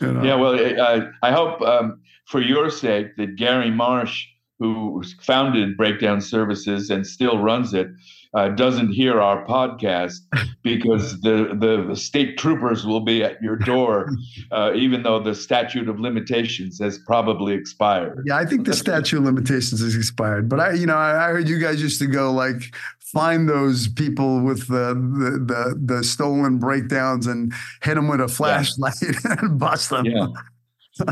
[0.01, 0.23] You know?
[0.23, 4.27] Yeah, well, I, I hope um, for your sake that Gary Marsh,
[4.59, 7.89] who founded Breakdown Services and still runs it,
[8.35, 10.19] uh, doesn't hear our podcast
[10.63, 14.11] because the, the state troopers will be at your door,
[14.53, 18.25] uh, even though the statute of limitations has probably expired.
[18.27, 20.49] Yeah, I think the statute of limitations has expired.
[20.49, 23.89] But I, you know, I, I heard you guys used to go like find those
[23.89, 29.37] people with the the the, the stolen breakdowns and hit them with a flashlight yeah.
[29.41, 30.05] and bust them.
[30.05, 30.27] Yeah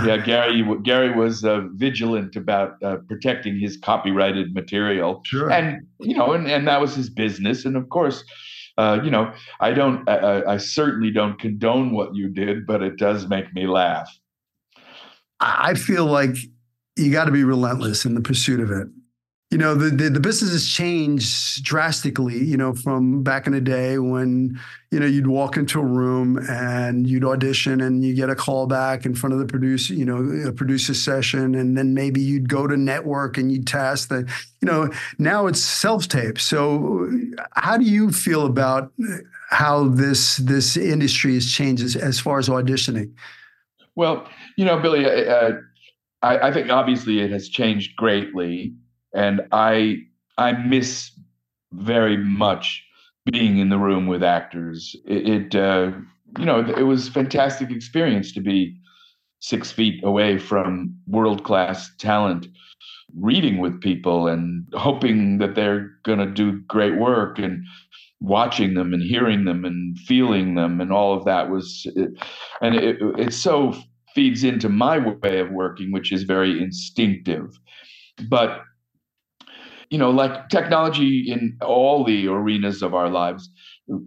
[0.05, 0.65] yeah, Gary.
[0.83, 5.51] Gary was uh, vigilant about uh, protecting his copyrighted material, sure.
[5.51, 7.65] and you know, and, and that was his business.
[7.65, 8.25] And of course,
[8.79, 12.97] uh, you know, I don't, I, I certainly don't condone what you did, but it
[12.97, 14.11] does make me laugh.
[15.41, 16.37] I feel like
[16.97, 18.89] you got to be relentless in the pursuit of it.
[19.51, 23.61] You know the, the, the business has changed drastically you know from back in the
[23.61, 24.59] day when
[24.91, 28.67] you know you'd walk into a room and you'd audition and you get a call
[28.67, 32.49] back in front of the producer you know a producer session and then maybe you'd
[32.49, 34.29] go to network and you'd test the
[34.61, 36.39] you know now it's self-tape.
[36.41, 37.09] So
[37.53, 38.93] how do you feel about
[39.51, 43.13] how this this industry has changed as, as far as auditioning?
[43.95, 45.53] Well you know billy uh,
[46.23, 48.75] I, I think obviously it has changed greatly
[49.15, 49.99] and I
[50.39, 51.11] I miss
[51.73, 52.83] very much
[53.31, 54.95] being in the room with actors.
[55.05, 55.93] It, it uh,
[56.39, 58.77] you know it was fantastic experience to be
[59.41, 62.49] six feet away from world class talent,
[63.19, 67.65] reading with people and hoping that they're going to do great work and
[68.21, 71.87] watching them and hearing them and feeling them and all of that was
[72.63, 73.75] and it, it so
[74.15, 77.59] feeds into my way of working which is very instinctive
[78.31, 78.63] but
[79.91, 83.51] you know, like technology in all the arenas of our lives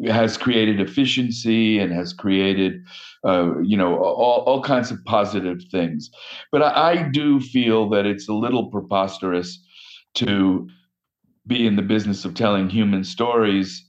[0.08, 2.74] has created efficiency and has created,
[3.26, 6.10] uh, you know, all, all kinds of positive things.
[6.52, 9.58] But I, I do feel that it's a little preposterous
[10.16, 10.68] to
[11.48, 13.86] be in the business of telling human stories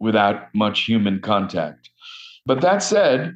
[0.00, 1.90] without much human contact.
[2.44, 3.34] But that said,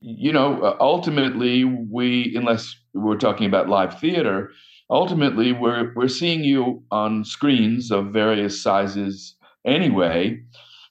[0.00, 4.50] you know, ultimately, we, unless we're talking about live theater,
[4.90, 10.40] ultimately we're we're seeing you on screens of various sizes anyway.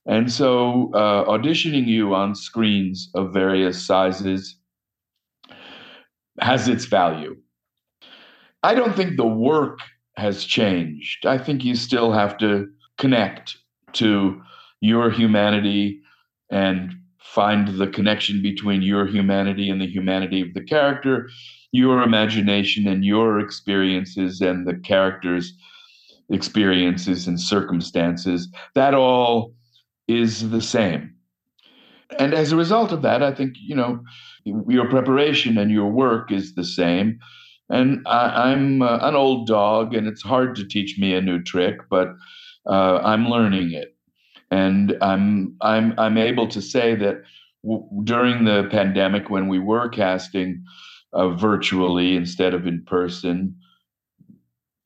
[0.05, 4.57] And so uh, auditioning you on screens of various sizes
[6.41, 7.37] has its value.
[8.63, 9.79] I don't think the work
[10.17, 11.25] has changed.
[11.25, 13.57] I think you still have to connect
[13.93, 14.41] to
[14.81, 16.01] your humanity
[16.51, 21.29] and find the connection between your humanity and the humanity of the character
[21.73, 25.53] your imagination and your experiences and the characters'
[26.29, 29.53] experiences and circumstances, that all
[30.07, 31.13] is the same.
[32.19, 33.99] And as a result of that, I think, you know,
[34.45, 37.19] your preparation and your work is the same.
[37.69, 41.41] And I, am uh, an old dog, and it's hard to teach me a new
[41.41, 42.09] trick, but
[42.69, 43.95] uh, I'm learning it.
[44.51, 47.23] And I'm I'm I'm able to say that
[47.63, 50.63] w- during the pandemic, when we were casting,
[51.13, 53.55] uh, virtually instead of in person.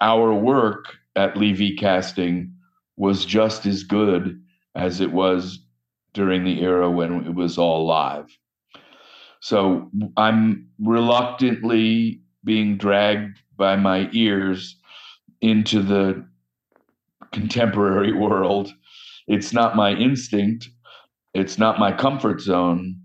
[0.01, 2.53] Our work at Levey Casting
[2.97, 4.41] was just as good
[4.75, 5.59] as it was
[6.13, 8.27] during the era when it was all live.
[9.39, 14.77] So I'm reluctantly being dragged by my ears
[15.41, 16.25] into the
[17.31, 18.73] contemporary world.
[19.27, 20.69] It's not my instinct,
[21.33, 22.99] it's not my comfort zone,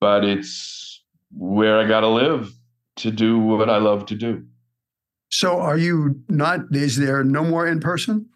[0.00, 0.75] but it's
[1.32, 2.52] where I got to live
[2.96, 4.44] to do what I love to do.
[5.30, 6.60] So, are you not?
[6.72, 8.26] Is there no more in person?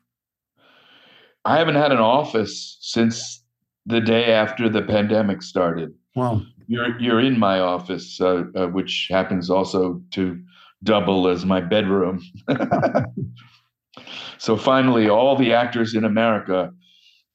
[1.44, 3.42] I haven't had an office since
[3.86, 5.94] the day after the pandemic started.
[6.14, 6.42] Wow.
[6.66, 10.38] You're you're in my office, uh, uh, which happens also to
[10.82, 12.22] double as my bedroom.
[14.38, 16.70] so finally, all the actors in America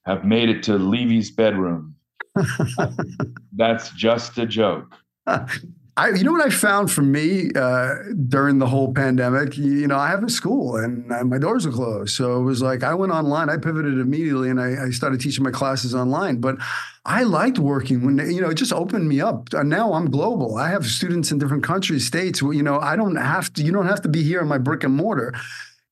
[0.05, 1.95] have made it to Levey's bedroom.
[3.53, 4.95] That's just a joke.
[5.97, 7.93] I, you know what I found for me uh,
[8.27, 9.57] during the whole pandemic?
[9.57, 12.13] You, you, know, I have a school and uh, my doors are closed.
[12.13, 15.45] So it was like I went online, I pivoted immediately and I, I, started teaching
[15.45, 16.41] my classes online.
[16.41, 16.57] But
[17.05, 19.53] I liked working when, you know, it just opened me up.
[19.53, 20.57] And now I'm global.
[20.57, 22.41] I have students in different countries, states.
[22.41, 24.83] You know, I don't have to, you don't have to be here in my brick
[24.83, 25.33] and mortar.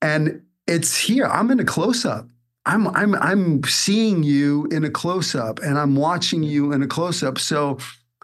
[0.01, 1.27] And it's here.
[1.27, 2.27] I'm in a close up.
[2.65, 6.87] I'm I'm I'm seeing you in a close up and I'm watching you in a
[6.87, 7.37] close up.
[7.37, 7.77] So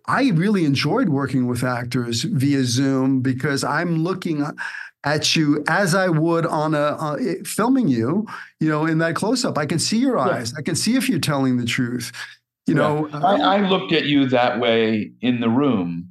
[0.09, 4.43] I really enjoyed working with actors via Zoom because I'm looking
[5.03, 8.25] at you as I would on a uh, filming you,
[8.59, 9.59] you know, in that close up.
[9.59, 10.51] I can see your eyes.
[10.51, 10.59] Yeah.
[10.59, 12.11] I can see if you're telling the truth.
[12.65, 12.81] You yeah.
[12.81, 16.09] know, I, I looked at you that way in the room.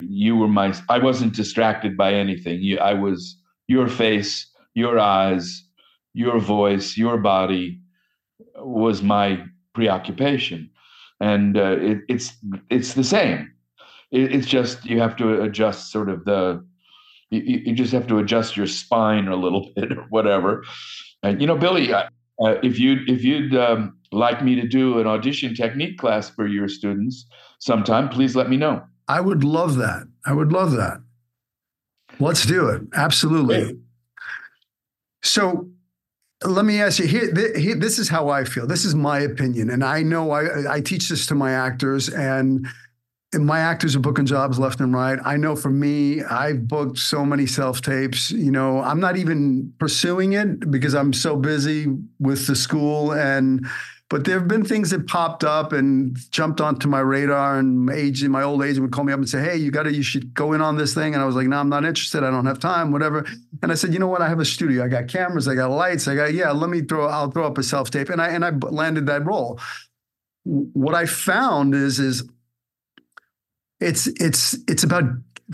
[0.00, 0.74] You were my.
[0.88, 2.62] I wasn't distracted by anything.
[2.62, 3.36] You, I was
[3.68, 5.64] your face, your eyes,
[6.14, 7.78] your voice, your body
[8.56, 10.70] was my preoccupation
[11.24, 12.36] and uh, it, it's
[12.68, 13.50] it's the same.
[14.12, 16.62] It, it's just you have to adjust sort of the
[17.30, 20.64] you, you, just have to adjust your spine a little bit or whatever.
[21.22, 22.04] And you know, Billy, uh,
[22.38, 26.68] if you if you'd um, like me to do an audition technique class for your
[26.68, 27.26] students
[27.58, 28.82] sometime, please let me know.
[29.08, 30.06] I would love that.
[30.26, 30.98] I would love that.
[32.20, 32.82] Let's do it.
[32.94, 33.78] Absolutely.
[35.22, 35.70] So
[36.42, 38.66] let me ask you here, This is how I feel.
[38.66, 42.66] This is my opinion, and I know I, I teach this to my actors, and
[43.32, 45.18] my actors are booking jobs left and right.
[45.24, 48.30] I know for me, I've booked so many self tapes.
[48.30, 51.86] You know, I'm not even pursuing it because I'm so busy
[52.18, 53.66] with the school and.
[54.10, 57.94] But there have been things that popped up and jumped onto my radar, and my
[57.94, 60.02] agent, my old agent would call me up and say, "Hey, you got to, you
[60.02, 62.22] should go in on this thing." And I was like, "No, I'm not interested.
[62.22, 62.92] I don't have time.
[62.92, 63.26] Whatever."
[63.62, 64.20] And I said, "You know what?
[64.20, 64.84] I have a studio.
[64.84, 65.48] I got cameras.
[65.48, 66.06] I got lights.
[66.06, 66.50] I got yeah.
[66.50, 67.06] Let me throw.
[67.06, 69.58] I'll throw up a self tape." And I and I landed that role.
[70.44, 72.28] What I found is is
[73.80, 75.04] it's it's it's about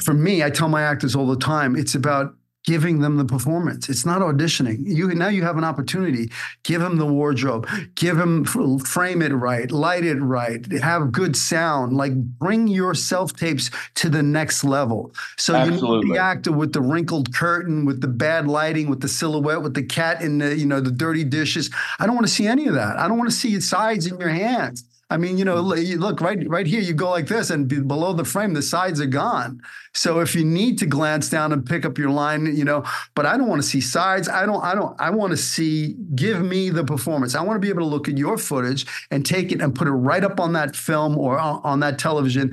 [0.01, 2.35] for me i tell my actors all the time it's about
[2.65, 3.89] giving them the performance.
[3.89, 4.81] It's not auditioning.
[4.83, 6.31] You now you have an opportunity.
[6.63, 7.69] Give them the wardrobe.
[7.95, 11.97] Give them frame it right light it right have good sound.
[11.97, 15.13] Like bring your self tapes to the next level.
[15.39, 15.89] So Absolutely.
[15.89, 19.63] you need the actor with the wrinkled curtain with the bad lighting with the silhouette
[19.63, 21.71] with the cat in the you know the dirty dishes.
[21.99, 22.99] I don't want to see any of that.
[22.99, 26.01] I don't want to see sides in your hands I mean, you know, hmm.
[26.01, 26.81] look right right here.
[26.81, 29.61] You go like this, and below the frame, the sides are gone.
[29.93, 32.85] So if you need to glance down and pick up your line, you know,
[33.17, 34.29] but I don't want to see sides.
[34.29, 34.63] I don't.
[34.63, 34.99] I don't.
[35.01, 35.97] I want to see.
[36.15, 37.35] Give me the performance.
[37.35, 39.89] I want to be able to look at your footage and take it and put
[39.89, 42.53] it right up on that film or on that television.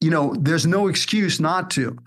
[0.00, 1.98] You know, there's no excuse not to.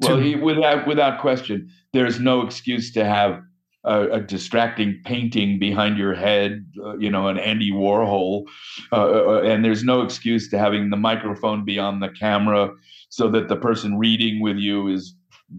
[0.00, 3.42] Well, to, without without question, there's no excuse to have
[3.84, 8.44] a, distracting painting behind your head, uh, you know, an Andy Warhol,
[8.92, 12.70] uh, uh, uh, and there's no excuse to having the microphone be on the camera
[13.08, 15.14] so that the person reading with you is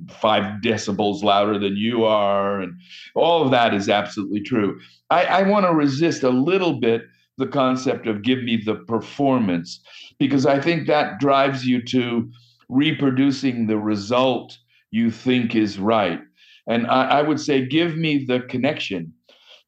[0.10, 2.74] five decibels louder than you are, and
[3.16, 4.80] all of that is absolutely true.
[5.10, 7.04] I, I want to resist a little bit
[7.38, 9.82] the concept of give me the performance
[10.20, 12.30] because I think that drives you to
[12.70, 14.58] reproducing the result
[14.92, 16.22] you think is right
[16.68, 19.14] and I, I would say, give me the connection.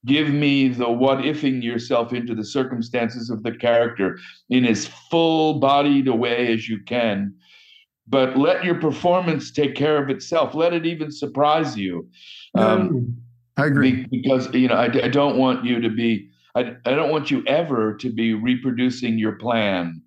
[0.06, 4.20] Give me the what ifing yourself into the circumstances of the character
[4.50, 7.34] in as full bodied a way as you can.
[8.06, 10.54] But let your performance take care of itself.
[10.54, 12.10] Let it even surprise you.
[12.56, 13.16] Um,
[13.56, 14.06] I agree.
[14.12, 17.42] Because, you know, I, I don't want you to be, I, I don't want you
[17.46, 20.02] ever to be reproducing your plan.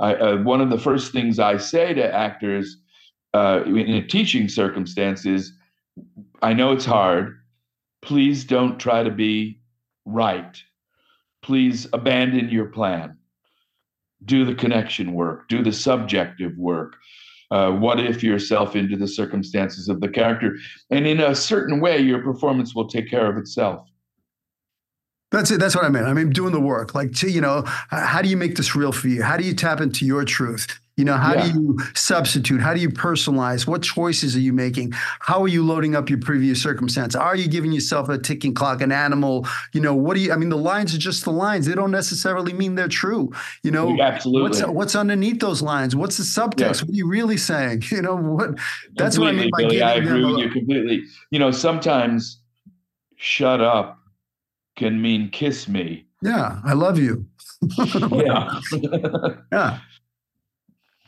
[0.00, 2.78] I, uh, one of the first things I say to actors
[3.32, 5.52] uh, in a teaching circumstance is
[6.42, 7.38] I know it's hard.
[8.02, 9.60] Please don't try to be
[10.04, 10.62] right.
[11.42, 13.18] Please abandon your plan.
[14.24, 16.96] Do the connection work, do the subjective work.
[17.50, 20.56] Uh, what if yourself into the circumstances of the character?
[20.90, 23.86] And in a certain way, your performance will take care of itself.
[25.30, 25.60] That's it.
[25.60, 26.06] That's what I meant.
[26.06, 26.94] I mean, doing the work.
[26.94, 29.22] Like, to, you know, how do you make this real for you?
[29.22, 30.80] How do you tap into your truth?
[30.96, 31.52] You know, how yeah.
[31.52, 32.62] do you substitute?
[32.62, 33.66] How do you personalize?
[33.66, 34.92] What choices are you making?
[35.20, 37.14] How are you loading up your previous circumstance?
[37.14, 39.46] Are you giving yourself a ticking clock, an animal?
[39.74, 41.66] You know, what do you, I mean, the lines are just the lines.
[41.66, 43.30] They don't necessarily mean they're true.
[43.62, 44.48] You know, absolutely.
[44.48, 45.94] What's, what's underneath those lines?
[45.94, 46.60] What's the subtext?
[46.60, 46.68] Yeah.
[46.68, 47.84] What are you really saying?
[47.96, 48.58] You know, what,
[48.96, 51.02] that's completely, what I mean by Billy, I agree with you completely.
[51.30, 52.40] You know, sometimes
[53.16, 53.98] shut up
[54.76, 56.06] can mean kiss me.
[56.20, 56.60] Yeah.
[56.64, 57.26] I love you.
[57.78, 58.60] yeah.
[59.50, 59.78] yeah.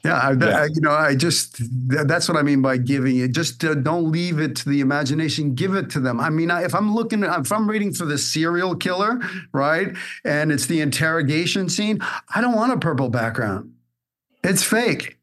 [0.04, 0.60] Yeah, I, yeah.
[0.60, 1.56] I, you know, I just
[1.88, 3.32] that's what I mean by giving it.
[3.32, 5.54] Just uh, don't leave it to the imagination.
[5.54, 6.20] Give it to them.
[6.20, 9.20] I mean, if I'm looking, if I'm reading for the serial killer,
[9.52, 9.94] right,
[10.24, 12.00] and it's the interrogation scene,
[12.34, 13.72] I don't want a purple background.
[14.44, 15.18] It's fake.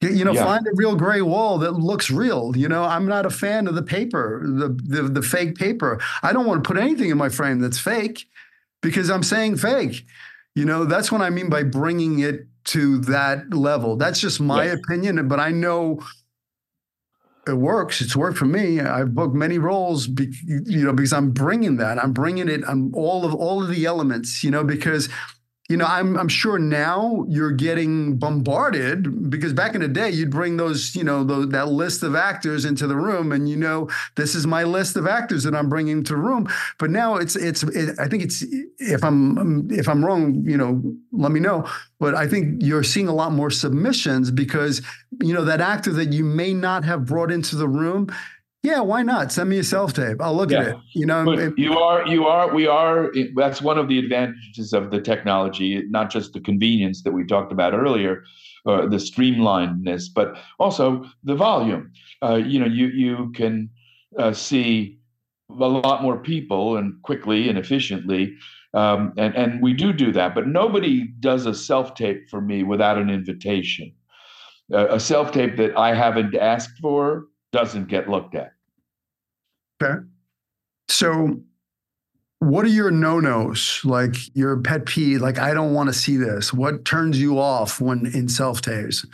[0.00, 0.44] You know, yeah.
[0.44, 2.56] find a real gray wall that looks real.
[2.56, 6.00] You know, I'm not a fan of the paper, the, the the fake paper.
[6.22, 8.28] I don't want to put anything in my frame that's fake
[8.80, 10.06] because I'm saying fake.
[10.54, 13.96] You know, that's what I mean by bringing it to that level.
[13.96, 14.74] That's just my yeah.
[14.74, 16.00] opinion, but I know
[17.46, 18.00] it works.
[18.02, 18.80] It's worked for me.
[18.80, 22.02] I've booked many roles, be, you know, because I'm bringing that.
[22.02, 22.62] I'm bringing it.
[22.66, 25.08] I'm all of all of the elements, you know, because
[25.68, 30.30] you know, I'm I'm sure now you're getting bombarded because back in the day you'd
[30.30, 33.90] bring those, you know, those, that list of actors into the room, and you know,
[34.14, 36.48] this is my list of actors that I'm bringing to the room.
[36.78, 38.42] But now it's it's it, I think it's
[38.78, 41.68] if I'm if I'm wrong, you know, let me know.
[42.00, 44.80] But I think you're seeing a lot more submissions because
[45.20, 48.08] you know that actor that you may not have brought into the room
[48.62, 49.30] yeah, why not?
[49.30, 50.20] Send me a self tape.
[50.20, 50.60] I'll look yeah.
[50.60, 50.76] at it.
[50.94, 53.12] You know, it, you are, you are, we are.
[53.36, 57.52] That's one of the advantages of the technology, not just the convenience that we talked
[57.52, 58.24] about earlier,
[58.66, 61.92] uh, the streamlinedness, but also the volume.
[62.20, 63.70] Uh, you know, you you can
[64.18, 64.98] uh, see
[65.50, 68.34] a lot more people and quickly and efficiently,
[68.74, 70.34] um, and and we do do that.
[70.34, 73.92] But nobody does a self tape for me without an invitation.
[74.72, 78.52] a self tape that I haven't asked for doesn't get looked at.
[79.82, 80.00] Okay.
[80.88, 81.40] So
[82.40, 83.84] what are your no-nos?
[83.84, 86.52] Like your pet peeve like i don't want to see this.
[86.52, 89.06] What turns you off when in self-tapes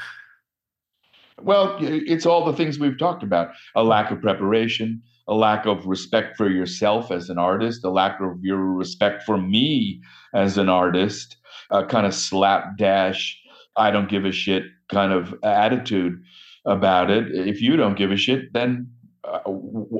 [1.42, 3.50] well it's all the things we've talked about.
[3.74, 8.20] A lack of preparation a lack of respect for yourself as an artist a lack
[8.20, 10.00] of your respect for me
[10.34, 11.36] as an artist
[11.70, 13.38] a kind of slapdash
[13.76, 16.22] i don't give a shit kind of attitude
[16.64, 18.90] about it if you don't give a shit then
[19.24, 19.40] uh,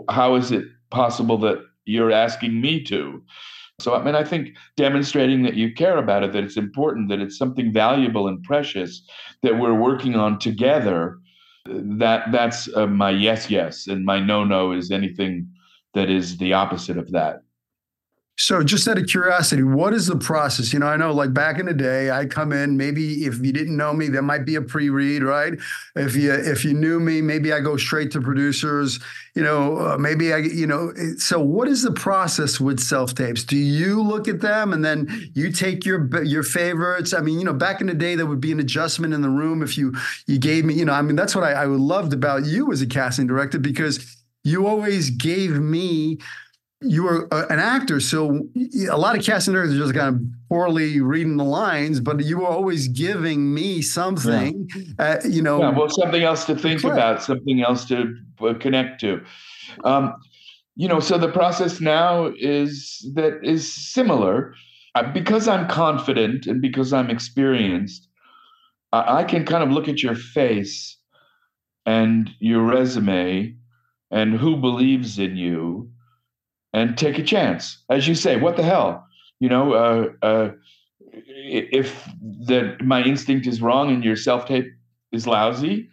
[0.09, 3.23] how is it possible that you're asking me to.
[3.81, 7.21] So, I mean, I think demonstrating that you care about it, that it's important, that
[7.21, 9.03] it's something valuable and precious
[9.43, 11.19] that we're working on together.
[11.67, 15.49] That that's uh, my yes, yes, and my no, no is anything
[15.95, 17.41] that is the opposite of that.
[18.37, 20.73] So, just out of curiosity, what is the process?
[20.73, 22.77] You know, I know like back in the day, I come in.
[22.77, 25.55] Maybe if you didn't know me, there might be a pre-read, right?
[25.95, 28.99] If you if you knew me, maybe I go straight to producers.
[29.37, 30.93] You know, uh, maybe I, you know.
[31.17, 33.45] So, what is the process with self tapes?
[33.45, 37.15] Do you look at them and then you take your your favorites?
[37.15, 39.31] I mean, you know, back in the day, there would be an adjustment in the
[39.31, 39.95] room if you
[40.27, 40.75] you gave me.
[40.75, 43.61] You know, I mean, that's what I, I loved about you as a casting director
[43.61, 46.19] because you always gave me
[46.85, 48.47] you were an actor, so
[48.91, 52.39] a lot of casting directors are just kind of poorly reading the lines, but you
[52.39, 54.69] were always giving me something,
[54.99, 55.05] yeah.
[55.05, 55.59] uh, you know.
[55.61, 59.23] Yeah, well, something else to think about, something else to uh, connect to.
[59.85, 60.15] Um,
[60.77, 64.55] you know, so the process now is that is similar.
[64.97, 68.07] Uh, because I'm confident and because I'm experienced,
[68.93, 70.97] I, I can kind of look at your face
[71.85, 73.57] and your resume
[74.13, 75.91] and who believes in you
[76.75, 77.83] and take a chance.
[77.89, 79.07] As you say, what the hell?
[79.39, 80.51] You know, uh, uh,
[81.13, 84.67] if the my instinct is wrong and your self tape
[85.13, 85.89] is lousy,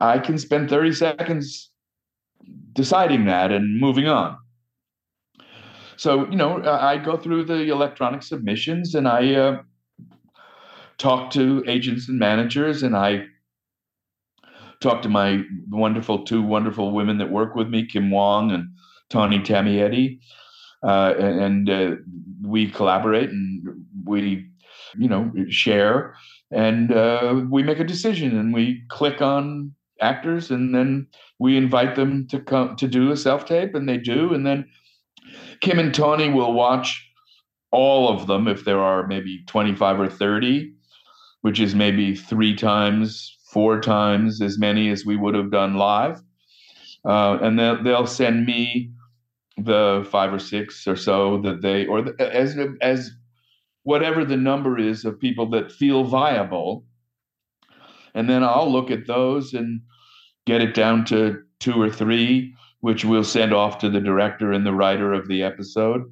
[0.00, 1.70] I can spend 30 seconds
[2.72, 4.38] deciding that and moving on.
[5.96, 9.62] So, you know, I go through the electronic submissions and I uh,
[10.96, 13.26] talk to agents and managers and I
[14.80, 18.68] talk to my wonderful two wonderful women that work with me, Kim Wong and
[19.12, 20.18] Tawny Tamietti,
[20.82, 21.90] uh, and uh,
[22.42, 24.46] we collaborate and we,
[24.96, 26.14] you know, share.
[26.50, 31.06] And uh, we make a decision and we click on actors and then
[31.38, 34.34] we invite them to come to do a self tape and they do.
[34.34, 34.66] And then
[35.60, 37.08] Kim and Tawny will watch
[37.70, 40.72] all of them if there are maybe 25 or 30
[41.42, 46.22] which is maybe three times four times as many as we would have done live.
[47.04, 48.90] Uh, and they'll, they'll send me
[49.64, 53.10] the five or six or so that they or the, as as
[53.84, 56.84] whatever the number is of people that feel viable.
[58.14, 59.80] And then I'll look at those and
[60.46, 64.66] get it down to two or three which we'll send off to the director and
[64.66, 66.02] the writer of the episode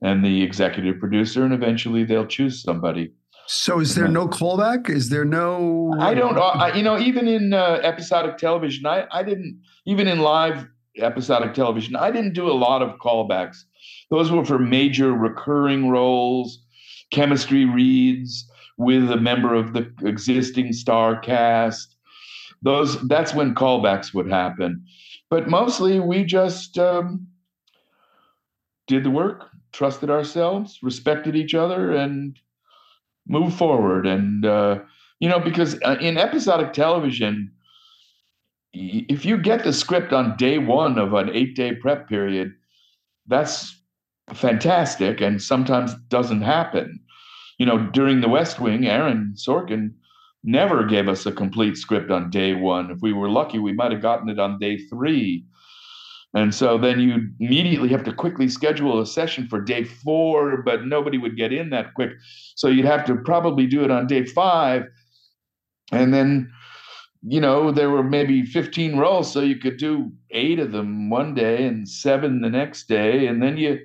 [0.00, 3.12] and the executive producer and eventually they'll choose somebody.
[3.46, 4.88] So is there no callback?
[4.88, 9.22] Is there no i don't I, you know even in uh, episodic television i i
[9.22, 10.66] didn't even in live
[10.98, 11.96] episodic television.
[11.96, 13.64] I didn't do a lot of callbacks.
[14.10, 16.64] Those were for major recurring roles,
[17.10, 21.96] chemistry reads with a member of the existing star cast.
[22.62, 24.84] Those that's when callbacks would happen.
[25.30, 27.26] But mostly we just um,
[28.86, 32.38] did the work, trusted ourselves, respected each other, and
[33.26, 34.06] moved forward.
[34.06, 34.80] And uh,
[35.18, 37.50] you know, because uh, in episodic television,
[38.74, 42.52] if you get the script on day one of an eight day prep period,
[43.26, 43.80] that's
[44.32, 47.00] fantastic and sometimes doesn't happen.
[47.58, 49.92] You know, during the West Wing, Aaron Sorkin
[50.42, 52.90] never gave us a complete script on day one.
[52.90, 55.44] If we were lucky, we might have gotten it on day three.
[56.34, 60.84] And so then you immediately have to quickly schedule a session for day four, but
[60.84, 62.10] nobody would get in that quick.
[62.56, 64.82] So you'd have to probably do it on day five.
[65.92, 66.52] And then
[67.26, 71.34] you know, there were maybe 15 roles, so you could do eight of them one
[71.34, 73.80] day and seven the next day, and then you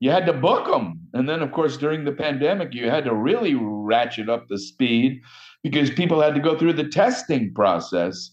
[0.00, 1.00] you had to book them.
[1.14, 5.22] And then, of course, during the pandemic, you had to really ratchet up the speed
[5.62, 8.30] because people had to go through the testing process.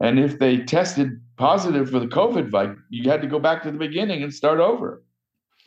[0.00, 3.72] And if they tested positive for the COVID, vibe, you had to go back to
[3.72, 5.02] the beginning and start over.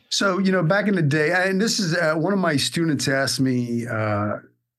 [0.09, 3.07] So, you know, back in the day, and this is uh, one of my students
[3.07, 4.37] asked me, uh,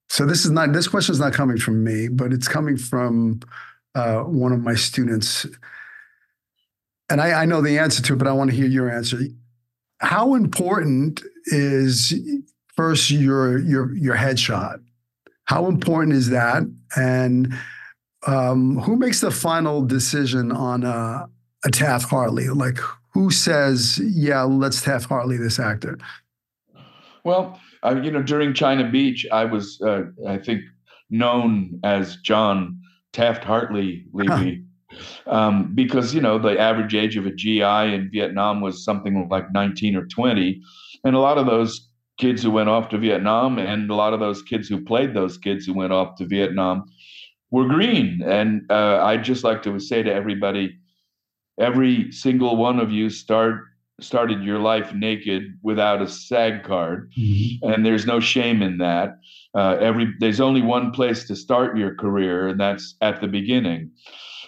[0.08, 3.40] so this is not this question is not coming from me, but it's coming from
[3.94, 5.46] uh, one of my students,
[7.10, 9.18] and I, I know the answer to it, but I want to hear your answer.
[9.98, 12.14] How important is
[12.74, 14.82] first your your your headshot?
[15.44, 16.62] How important is that?
[16.96, 17.54] And
[18.26, 21.26] um, who makes the final decision on a,
[21.64, 22.48] a Taft Hartley?
[22.48, 22.78] Like
[23.10, 25.98] who says, "Yeah, let's Taft Hartley this actor"?
[27.24, 30.62] Well, uh, you know, during China Beach, I was, uh, I think,
[31.10, 32.80] known as John
[33.12, 34.64] Taft Hartley Levey.
[35.26, 39.52] Um, because you know the average age of a GI in Vietnam was something like
[39.52, 40.62] 19 or 20,
[41.02, 44.20] and a lot of those kids who went off to Vietnam and a lot of
[44.20, 46.84] those kids who played those kids who went off to Vietnam
[47.50, 48.22] were green.
[48.24, 50.76] And uh, I'd just like to say to everybody,
[51.58, 53.62] every single one of you start
[54.00, 57.70] started your life naked without a SAG card, mm-hmm.
[57.70, 59.18] and there's no shame in that.
[59.54, 63.90] Uh, every there's only one place to start your career, and that's at the beginning.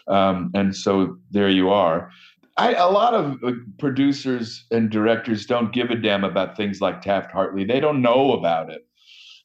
[0.09, 2.11] Um, and so there you are.
[2.57, 7.03] I, a lot of uh, producers and directors don't give a damn about things like
[7.03, 7.65] Taft Hartley.
[7.65, 8.87] They don't know about it.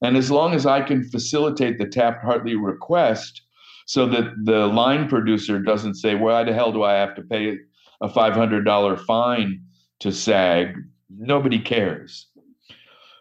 [0.01, 3.41] And as long as I can facilitate the Taft Hartley request
[3.85, 7.57] so that the line producer doesn't say, why the hell do I have to pay
[8.01, 9.61] a $500 fine
[10.01, 10.75] to SAG?
[11.09, 12.27] Nobody cares.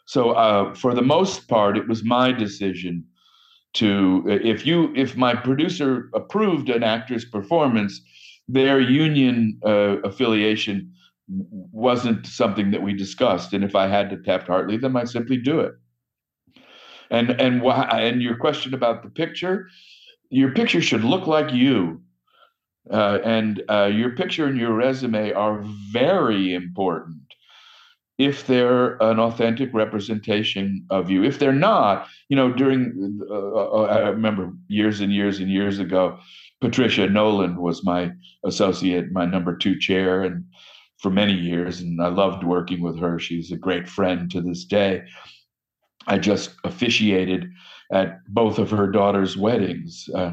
[0.07, 3.05] So uh, for the most part, it was my decision
[3.75, 8.01] to if you if my producer approved an actor's performance
[8.49, 10.93] their union uh, affiliation
[11.29, 13.53] wasn't something that we discussed.
[13.53, 15.75] And if I had to Taft Hartley then I simply do it.
[17.11, 17.85] And and why?
[17.85, 19.69] And your question about the picture,
[20.31, 22.03] your picture should look like you.
[22.91, 25.63] Uh, and uh, your picture and your resume are
[25.93, 27.19] very important
[28.19, 31.25] if they're an authentic representation of you.
[31.25, 35.79] If they're not, you know, during uh, uh I remember years and years and years
[35.79, 36.19] ago,
[36.61, 38.13] Patricia Nolan was my
[38.45, 40.45] associate, my number two chair, and
[40.99, 43.19] for many years, and I loved working with her.
[43.19, 45.05] She's a great friend to this day.
[46.07, 47.47] I just officiated
[47.91, 50.09] at both of her daughter's weddings.
[50.15, 50.33] Uh,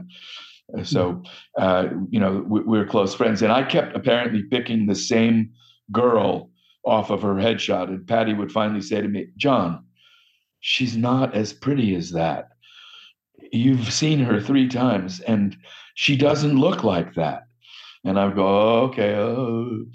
[0.84, 1.24] so,
[1.58, 3.42] uh, you know, we, we, were close friends.
[3.42, 5.52] And I kept apparently picking the same
[5.92, 6.52] girl
[6.86, 7.88] off of her headshot.
[7.88, 9.86] And Patty would finally say to me, John,
[10.60, 12.50] she's not as pretty as that.
[13.52, 15.56] You've seen her three times, and
[15.96, 17.44] she doesn't look like that.
[18.04, 19.16] And I would go, oh, okay.
[19.16, 19.86] Oh.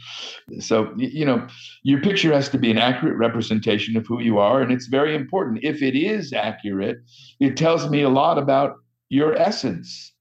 [0.58, 1.46] So, you know,
[1.82, 4.60] your picture has to be an accurate representation of who you are.
[4.60, 5.60] And it's very important.
[5.62, 6.98] If it is accurate,
[7.40, 8.74] it tells me a lot about
[9.08, 10.11] your essence.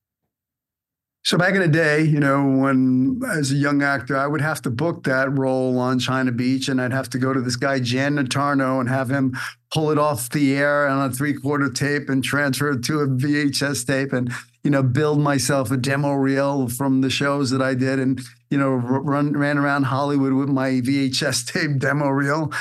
[1.24, 4.62] So back in the day, you know, when as a young actor, I would have
[4.64, 7.80] to book that role on China Beach, and I'd have to go to this guy
[7.80, 9.38] Jan Natarno and have him
[9.72, 13.86] pull it off the air on a three-quarter tape and transfer it to a VHS
[13.86, 18.00] tape, and you know, build myself a demo reel from the shows that I did,
[18.00, 18.20] and
[18.50, 22.52] you know, run ran around Hollywood with my VHS tape demo reel.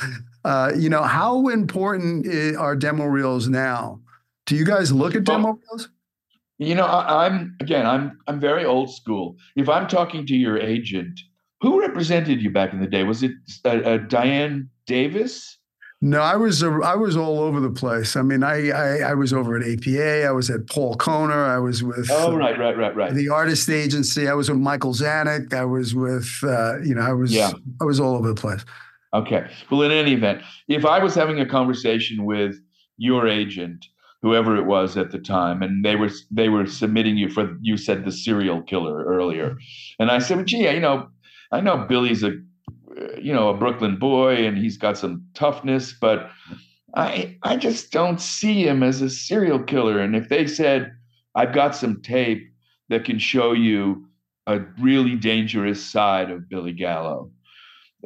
[0.44, 4.00] Uh, you know, how important are demo reels now?
[4.44, 5.88] Do you guys look at demo reels?
[6.60, 9.36] You know, I, am again, I'm I'm very old school.
[9.56, 11.18] If I'm talking to your agent,
[11.62, 13.02] who represented you back in the day?
[13.02, 13.32] Was it
[13.64, 15.56] uh, uh, Diane Davis?
[16.02, 18.14] No, I was uh, I was all over the place.
[18.14, 20.26] I mean, I, I, I was over at APA.
[20.26, 21.48] I was at Paul Kohner.
[21.48, 24.28] I was with oh right right right right the artist agency.
[24.28, 25.54] I was with Michael Zanuck.
[25.54, 27.52] I was with uh, you know I was yeah.
[27.80, 28.66] I was all over the place.
[29.14, 29.46] Okay.
[29.70, 32.56] Well, in any event, if I was having a conversation with
[32.98, 33.86] your agent
[34.22, 37.76] whoever it was at the time, and they were they were submitting you for you
[37.76, 39.56] said the serial killer earlier,
[39.98, 41.08] and I said, well, gee, you know,
[41.52, 42.32] I know Billy's a
[43.20, 46.30] you know a Brooklyn boy and he's got some toughness, but
[46.94, 50.00] I I just don't see him as a serial killer.
[50.00, 50.92] And if they said
[51.34, 52.52] I've got some tape
[52.88, 54.06] that can show you
[54.46, 57.30] a really dangerous side of Billy Gallo,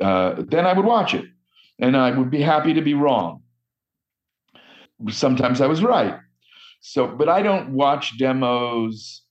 [0.00, 1.24] uh, then I would watch it,
[1.78, 3.40] and I would be happy to be wrong
[5.10, 6.18] sometimes I was right.
[6.80, 9.22] So, but I don't watch demos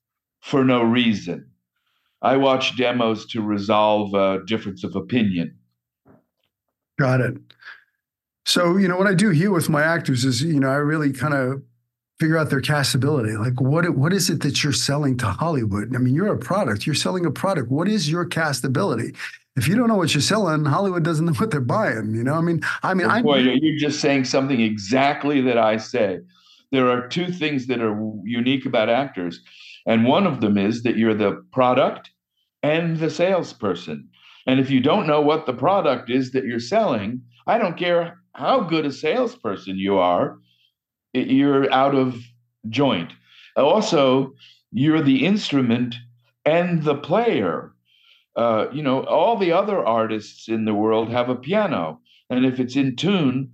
[0.42, 1.48] for no reason.
[2.22, 5.56] I watch demos to resolve a difference of opinion.
[6.98, 7.38] Got it.
[8.46, 11.14] So, you know, what I do here with my actors is, you know, I really
[11.14, 11.62] kind of
[12.20, 13.38] figure out their castability.
[13.38, 15.96] Like, what what is it that you're selling to Hollywood?
[15.96, 16.86] I mean, you're a product.
[16.86, 17.70] You're selling a product.
[17.70, 19.16] What is your castability?
[19.56, 22.14] if you don't know what you're selling, Hollywood doesn't know what they're buying.
[22.16, 25.78] You know, I mean, I mean, I boy, you're just saying something exactly that I
[25.78, 26.20] say.
[26.72, 29.42] There are two things that are unique about actors,
[29.86, 32.10] and one of them is that you're the product
[32.64, 34.10] and the salesperson.
[34.48, 38.20] And if you don't know what the product is that you're selling, I don't care
[38.34, 40.40] how good a salesperson you are,
[41.14, 42.18] you're out of
[42.70, 43.12] joint.
[43.56, 44.34] Also,
[44.72, 45.96] you're the instrument
[46.46, 47.74] and the player
[48.36, 52.00] uh, you know, all the other artists in the world have a piano.
[52.30, 53.52] And if it's in tune,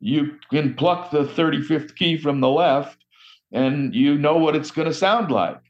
[0.00, 2.98] you can pluck the 35th key from the left
[3.52, 5.60] and you know what it's going to sound like.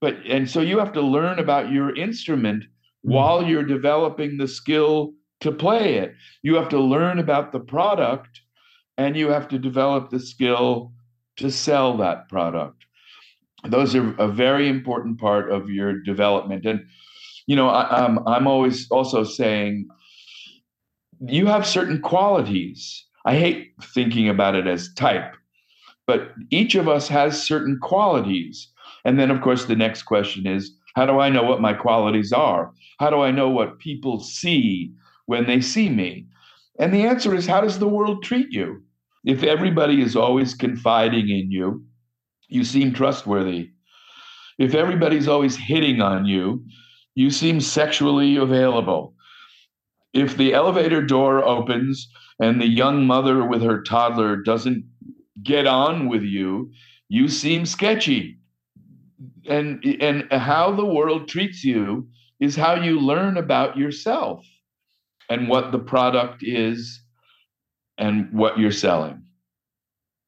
[0.00, 2.64] But and so you have to learn about your instrument
[3.02, 6.14] while you're developing the skill to play it.
[6.42, 8.40] You have to learn about the product
[9.00, 10.92] and you have to develop the skill
[11.38, 12.84] to sell that product.
[13.64, 16.66] Those are a very important part of your development.
[16.66, 16.84] And,
[17.46, 19.88] you know, I, I'm, I'm always also saying
[21.26, 23.06] you have certain qualities.
[23.24, 25.34] I hate thinking about it as type,
[26.06, 28.68] but each of us has certain qualities.
[29.06, 32.34] And then, of course, the next question is how do I know what my qualities
[32.34, 32.70] are?
[32.98, 34.92] How do I know what people see
[35.24, 36.26] when they see me?
[36.78, 38.82] And the answer is how does the world treat you?
[39.24, 41.84] If everybody is always confiding in you,
[42.48, 43.70] you seem trustworthy.
[44.58, 46.64] If everybody's always hitting on you,
[47.14, 49.14] you seem sexually available.
[50.12, 52.08] If the elevator door opens
[52.40, 54.84] and the young mother with her toddler doesn't
[55.42, 56.72] get on with you,
[57.08, 58.38] you seem sketchy.
[59.48, 62.08] And and how the world treats you
[62.40, 64.46] is how you learn about yourself
[65.28, 66.99] and what the product is
[68.00, 69.22] and what you're selling.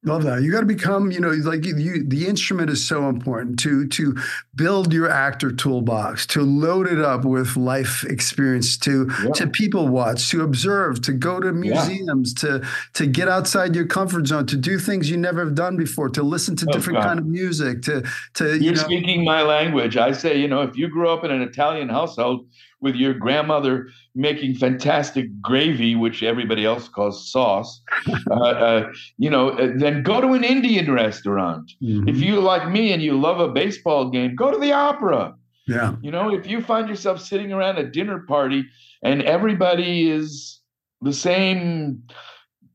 [0.05, 0.43] Love that.
[0.43, 4.17] You got to become, you know, like you, the instrument is so important to to
[4.53, 9.31] build your actor toolbox, to load it up with life experience, to yeah.
[9.35, 12.59] to people watch, to observe, to go to museums, yeah.
[12.59, 16.09] to to get outside your comfort zone, to do things you never have done before,
[16.09, 17.07] to listen to oh, different God.
[17.07, 18.03] kind of music, to
[18.35, 19.97] to You're you know, speaking my language.
[19.97, 22.49] I say, you know, if you grew up in an Italian household,
[22.83, 27.81] with your grandmother making fantastic gravy, which everybody else calls sauce,
[28.31, 31.73] uh, uh, you know, uh, then go to an Indian restaurant.
[31.83, 32.09] Mm-hmm.
[32.09, 35.35] If you like me and you love a baseball game, go to the opera.
[35.67, 35.95] Yeah.
[36.03, 38.65] You know, if you find yourself sitting around a dinner party
[39.03, 40.61] and everybody is
[41.01, 42.03] the same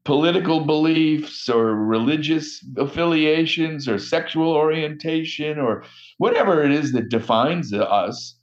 [0.05, 5.83] political beliefs or religious affiliations or sexual orientation or
[6.17, 8.36] whatever it is that defines us,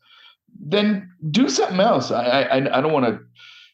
[0.59, 2.11] then do something else.
[2.11, 3.20] I I, I don't want to.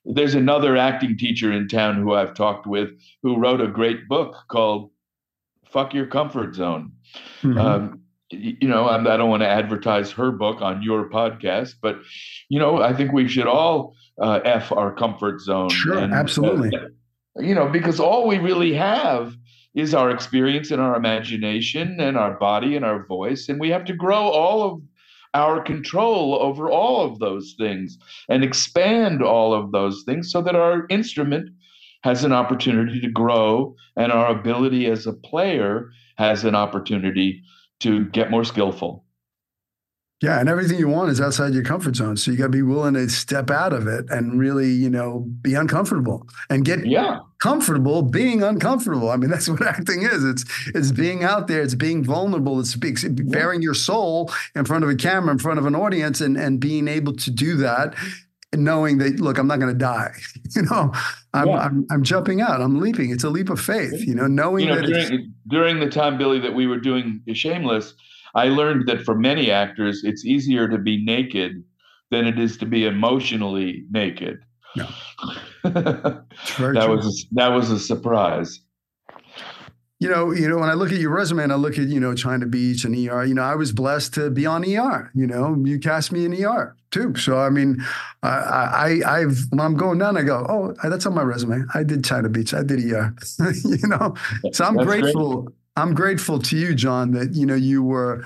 [0.05, 2.91] There's another acting teacher in town who I've talked with
[3.23, 4.91] who wrote a great book called
[5.67, 6.93] "Fuck Your Comfort Zone."
[7.43, 7.59] Mm-hmm.
[7.59, 8.01] Um,
[8.31, 11.99] you know, I, I don't want to advertise her book on your podcast, but
[12.49, 15.71] you know, I think we should all uh, f our comfort zone.
[15.71, 16.77] Sure, and, absolutely.
[16.77, 19.37] Uh, you know, because all we really have
[19.75, 23.85] is our experience and our imagination and our body and our voice, and we have
[23.85, 24.83] to grow all of
[25.35, 30.57] our control over all of those things and expand all of those things so that
[30.57, 31.51] our instrument
[32.03, 37.43] has an opportunity to grow and our ability as a player has an opportunity
[37.81, 39.05] to get more skillful.
[40.23, 42.19] Yeah, and everything you want is outside your comfort zone.
[42.19, 45.21] So you got to be willing to step out of it and really, you know,
[45.41, 47.21] be uncomfortable and get yeah.
[47.41, 49.09] comfortable being uncomfortable.
[49.09, 50.23] I mean, that's what acting is.
[50.23, 50.45] It's
[50.75, 51.63] it's being out there.
[51.63, 52.61] It's being vulnerable.
[52.61, 56.21] It's, it's baring your soul in front of a camera, in front of an audience,
[56.21, 57.95] and and being able to do that,
[58.55, 60.13] knowing that look, I'm not going to die.
[60.55, 60.93] you know,
[61.33, 61.57] I'm, yeah.
[61.57, 62.61] I'm I'm jumping out.
[62.61, 63.11] I'm leaping.
[63.11, 64.07] It's a leap of faith.
[64.07, 67.23] You know, knowing you know, that during, during the time, Billy, that we were doing
[67.33, 67.95] Shameless
[68.35, 71.65] I learned that for many actors, it's easier to be naked
[72.11, 74.39] than it is to be emotionally naked.
[74.77, 74.89] Yeah.
[75.65, 76.97] that true.
[76.97, 78.61] was a, that was a surprise.
[79.99, 81.99] You know, you know, when I look at your resume and I look at, you
[81.99, 85.11] know, China Beach and ER, you know, I was blessed to be on ER.
[85.13, 87.15] You know, you cast me in ER too.
[87.17, 87.85] So I mean,
[88.23, 91.65] I, I I've when I'm going down, I go, oh, that's on my resume.
[91.75, 92.55] I did China Beach.
[92.55, 93.15] I did ER.
[93.65, 94.15] you know,
[94.53, 95.43] so I'm that's grateful.
[95.43, 95.55] Great.
[95.77, 98.25] I'm grateful to you, John, that you know you were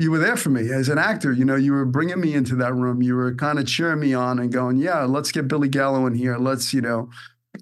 [0.00, 1.32] you were there for me as an actor.
[1.32, 3.02] You know, you were bringing me into that room.
[3.02, 6.14] You were kind of cheering me on and going, "Yeah, let's get Billy Gallo in
[6.14, 6.36] here.
[6.36, 7.10] Let's, you know."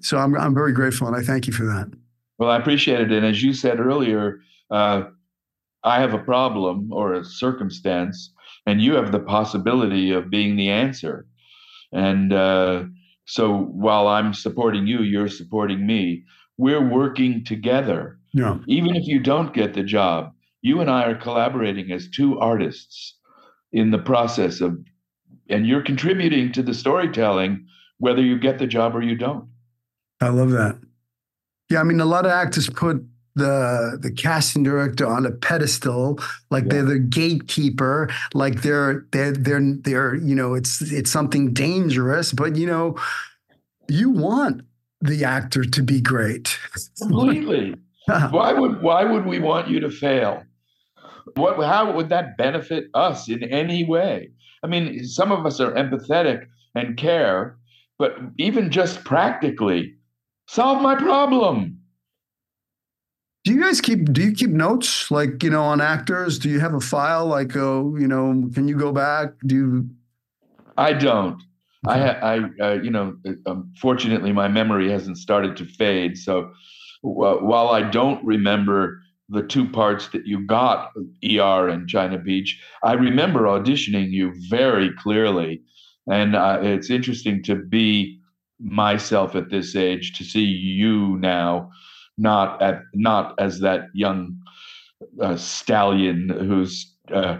[0.01, 1.91] So I'm I'm very grateful and I thank you for that.
[2.39, 3.11] Well, I appreciate it.
[3.11, 4.39] And as you said earlier,
[4.71, 5.03] uh,
[5.83, 8.33] I have a problem or a circumstance,
[8.65, 11.27] and you have the possibility of being the answer.
[11.91, 12.85] And uh,
[13.25, 16.23] so while I'm supporting you, you're supporting me.
[16.57, 18.57] We're working together yeah.
[18.67, 23.15] Even if you don't get the job, you and I are collaborating as two artists
[23.71, 24.77] in the process of,
[25.49, 27.65] and you're contributing to the storytelling,
[27.99, 29.47] whether you get the job or you don't.
[30.21, 30.79] I love that.
[31.69, 33.03] Yeah, I mean, a lot of actors put
[33.35, 36.19] the the casting director on a pedestal
[36.51, 36.69] like yeah.
[36.69, 42.55] they're the gatekeeper like they're they're they're they're you know it's it's something dangerous but
[42.55, 42.95] you know
[43.87, 44.61] you want
[45.01, 46.59] the actor to be great
[47.01, 47.73] completely
[48.31, 50.43] why would why would we want you to fail?
[51.35, 54.31] What how would that benefit us in any way?
[54.63, 56.45] I mean, some of us are empathetic
[56.75, 57.57] and care,
[57.97, 59.95] but even just practically,
[60.47, 61.79] solve my problem.
[63.43, 66.39] Do you guys keep do you keep notes like, you know, on actors?
[66.39, 69.29] Do you have a file like oh, you know, can you go back?
[69.45, 69.89] Do you
[70.77, 71.41] I don't.
[71.85, 76.17] I, I, uh, you know, unfortunately, my memory hasn't started to fade.
[76.17, 76.53] So
[77.03, 80.91] while I don't remember the two parts that you got,
[81.23, 85.61] ER and China Beach, I remember auditioning you very clearly,
[86.09, 88.19] and uh, it's interesting to be
[88.59, 91.69] myself at this age to see you now,
[92.17, 94.37] not at not as that young
[95.21, 97.37] uh, stallion who's uh,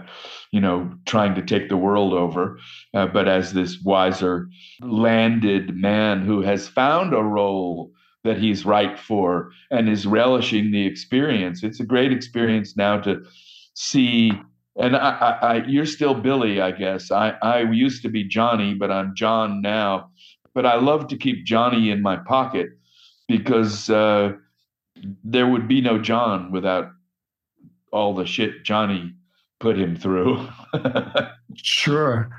[0.50, 2.58] you know, trying to take the world over,
[2.92, 4.46] uh, but as this wiser,
[4.82, 7.90] landed man who has found a role
[8.24, 11.62] that he's right for and is relishing the experience.
[11.62, 13.22] It's a great experience now to
[13.74, 14.32] see.
[14.76, 17.12] And I, I, I, you're still Billy, I guess.
[17.12, 20.10] I, I used to be Johnny, but I'm John now.
[20.54, 22.68] But I love to keep Johnny in my pocket
[23.28, 24.32] because uh,
[25.22, 26.90] there would be no John without
[27.92, 29.14] all the shit Johnny
[29.60, 30.48] put him through.
[31.56, 32.30] sure.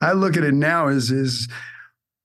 [0.00, 1.48] I look at it now as is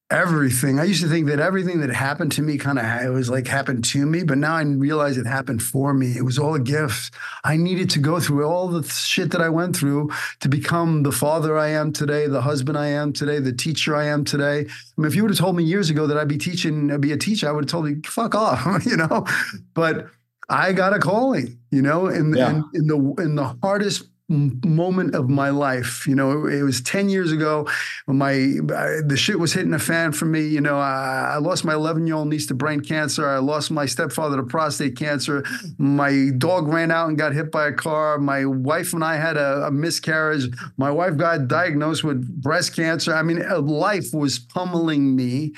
[0.10, 0.80] everything.
[0.80, 3.48] I used to think that everything that happened to me kind of it was like
[3.48, 6.18] happened to me, but now I realize it happened for me.
[6.18, 7.14] It was all a gift.
[7.44, 11.12] I needed to go through all the shit that I went through to become the
[11.12, 14.60] father I am today, the husband I am today, the teacher I am today.
[14.62, 17.02] I mean, if you would have told me years ago that I'd be teaching, I'd
[17.02, 19.26] be a teacher, I would have told you, fuck off, you know.
[19.74, 20.08] But
[20.50, 22.50] I got a calling, you know, in, yeah.
[22.50, 26.06] in, in the in the hardest moment of my life.
[26.06, 27.68] You know, it, it was 10 years ago
[28.06, 30.46] when my I, the shit was hitting a fan for me.
[30.46, 33.28] You know, I, I lost my 11 year old niece to brain cancer.
[33.28, 35.46] I lost my stepfather to prostate cancer.
[35.78, 38.18] My dog ran out and got hit by a car.
[38.18, 40.50] My wife and I had a, a miscarriage.
[40.78, 43.14] My wife got diagnosed with breast cancer.
[43.14, 45.54] I mean, uh, life was pummeling me.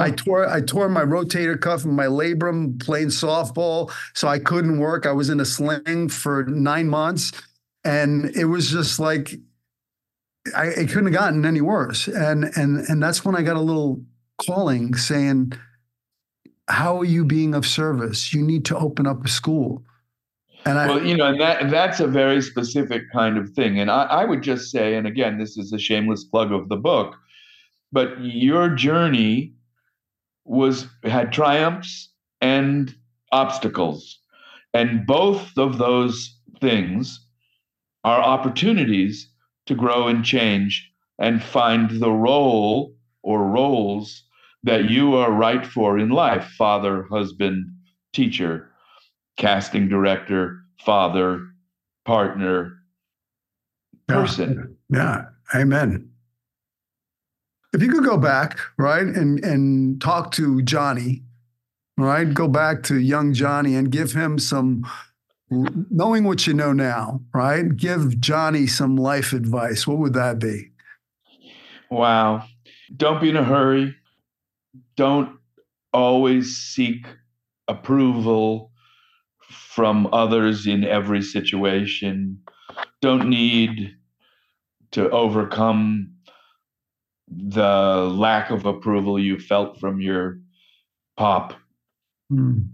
[0.00, 4.78] I tore I tore my rotator cuff and my labrum playing softball, so I couldn't
[4.78, 5.04] work.
[5.04, 7.32] I was in a sling for nine months
[7.84, 9.34] and it was just like
[10.56, 12.08] I it couldn't have gotten any worse.
[12.08, 14.02] And and and that's when I got a little
[14.44, 15.52] calling saying,
[16.68, 18.32] "How are you being of service?
[18.32, 19.84] You need to open up a school."
[20.64, 23.80] And I, well, you know, and that that's a very specific kind of thing.
[23.80, 26.76] And I, I would just say, and again, this is a shameless plug of the
[26.76, 27.16] book,
[27.90, 29.54] but your journey
[30.44, 32.10] was had triumphs
[32.40, 32.94] and
[33.32, 34.18] obstacles,
[34.74, 37.26] and both of those things
[38.04, 39.28] are opportunities
[39.66, 44.24] to grow and change and find the role or roles
[44.64, 47.66] that you are right for in life father, husband,
[48.12, 48.70] teacher,
[49.36, 51.46] casting director, father,
[52.04, 52.78] partner,
[54.08, 54.76] person.
[54.88, 55.24] Yeah.
[55.54, 55.60] yeah.
[55.60, 56.08] Amen.
[57.72, 61.22] If you could go back, right, and and talk to Johnny,
[61.96, 62.32] right?
[62.32, 64.86] Go back to young Johnny and give him some
[65.90, 67.76] knowing what you know now, right?
[67.76, 69.86] Give Johnny some life advice.
[69.86, 70.70] What would that be?
[71.90, 72.44] Wow.
[72.96, 73.94] Don't be in a hurry.
[74.96, 75.38] Don't
[75.92, 77.06] always seek
[77.68, 78.70] approval
[79.50, 82.40] from others in every situation.
[83.00, 83.94] Don't need
[84.92, 86.12] to overcome
[87.28, 90.38] the lack of approval you felt from your
[91.16, 91.54] pop.
[92.30, 92.71] Mm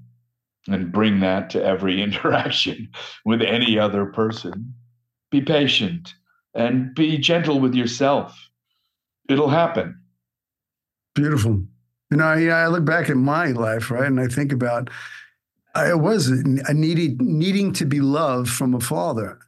[0.69, 2.89] and bring that to every interaction
[3.25, 4.75] with any other person.
[5.31, 6.15] Be patient
[6.55, 8.49] and be gentle with yourself.
[9.29, 10.01] It'll happen.
[11.15, 11.63] Beautiful.
[12.11, 14.89] You know, I, I look back at my life, right, and I think about
[15.75, 19.39] I was a needed needing to be loved from a father.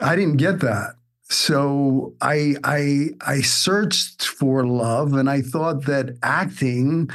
[0.00, 0.94] I didn't get that.
[1.28, 7.10] So I I I searched for love and I thought that acting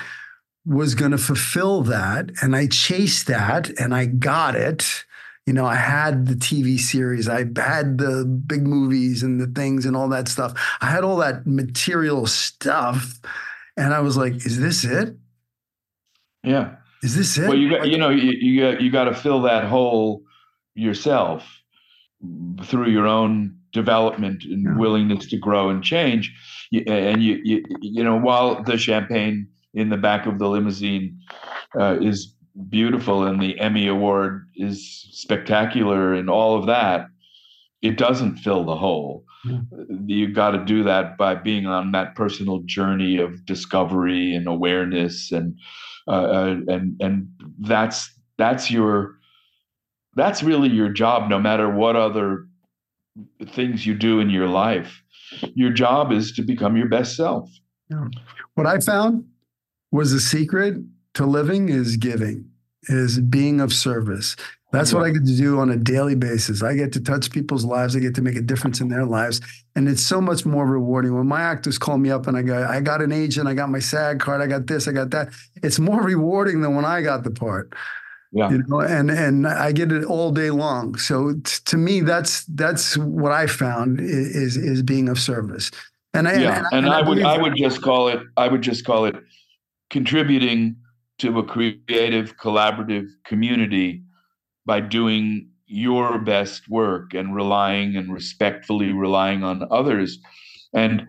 [0.69, 2.31] was going to fulfill that.
[2.41, 5.03] And I chased that and I got it.
[5.45, 9.85] You know, I had the TV series, I had the big movies and the things
[9.87, 10.53] and all that stuff.
[10.79, 13.19] I had all that material stuff.
[13.75, 15.15] And I was like, is this it?
[16.43, 16.75] Yeah.
[17.01, 17.47] Is this it?
[17.47, 20.21] Well, you got, you know, you, you got, you got to fill that hole
[20.75, 21.47] yourself
[22.63, 24.77] through your own development and yeah.
[24.77, 26.31] willingness to grow and change.
[26.85, 31.19] And you, you, you know, while the champagne in the back of the limousine
[31.79, 32.35] uh, is
[32.69, 37.07] beautiful and the Emmy Award is spectacular and all of that,
[37.81, 39.23] it doesn't fill the hole.
[39.45, 39.59] Yeah.
[40.05, 45.31] You've got to do that by being on that personal journey of discovery and awareness,
[45.31, 45.57] and
[46.09, 49.15] uh, uh, and and that's that's your
[50.15, 51.29] that's really your job.
[51.29, 52.47] No matter what other
[53.47, 55.01] things you do in your life,
[55.55, 57.49] your job is to become your best self.
[57.89, 58.07] Yeah.
[58.55, 59.23] What I found
[59.91, 60.77] was the secret
[61.15, 62.49] to living is giving,
[62.83, 64.35] is being of service.
[64.71, 66.61] That's what I get to do on a daily basis.
[66.61, 67.95] I get to touch people's lives.
[67.95, 69.41] I get to make a difference in their lives.
[69.75, 71.15] And it's so much more rewarding.
[71.15, 73.69] When my actors call me up and I go, I got an agent, I got
[73.69, 75.29] my SAG card, I got this, I got that.
[75.63, 77.73] It's more rewarding than when I got the part.
[78.31, 78.51] Yeah.
[78.51, 80.95] You know, and and I get it all day long.
[80.97, 85.71] So t- to me, that's that's what I found is is being of service.
[86.13, 88.47] And I, yeah, and, and, and I, I would I would just call it I
[88.47, 89.15] would just call it
[89.89, 90.75] contributing
[91.19, 94.03] to a creative collaborative community
[94.65, 100.19] by doing your best work and relying and respectfully relying on others.
[100.73, 101.07] And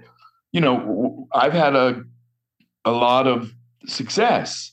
[0.53, 2.03] you know, I've had a
[2.85, 3.53] a lot of
[3.87, 4.73] success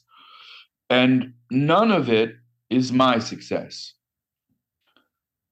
[0.89, 2.35] and none of it
[2.69, 3.93] is my success.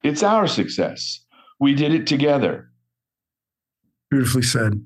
[0.04, 1.26] It's our success.
[1.60, 2.70] We did it together.
[4.10, 4.86] Beautifully said.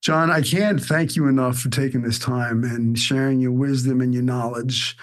[0.00, 4.14] John, I can't thank you enough for taking this time and sharing your wisdom and
[4.14, 4.96] your knowledge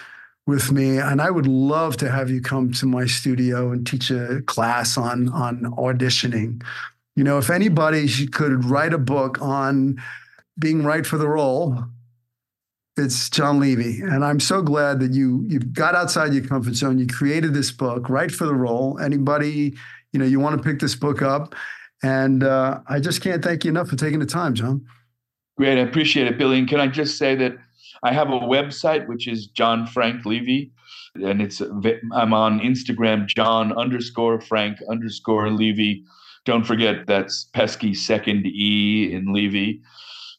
[0.48, 0.98] with me.
[0.98, 4.98] And I would love to have you come to my studio and teach a class
[4.98, 6.64] on, on auditioning.
[7.16, 10.02] You know, if anybody could write a book on
[10.58, 11.84] being right for the role,
[12.98, 16.98] it's John Levey, and I'm so glad that you you got outside your comfort zone.
[16.98, 18.98] You created this book right for the role.
[19.00, 19.76] Anybody,
[20.14, 21.56] you know, you want to pick this book up,
[22.04, 24.86] and uh, I just can't thank you enough for taking the time, John.
[25.58, 26.60] Great, I appreciate it, Billy.
[26.60, 27.54] And can I just say that
[28.04, 30.72] I have a website which is John Frank Levey,
[31.16, 36.04] and it's I'm on Instagram, John underscore Frank underscore Levey.
[36.43, 39.82] Don't forget that's pesky second E in Levey.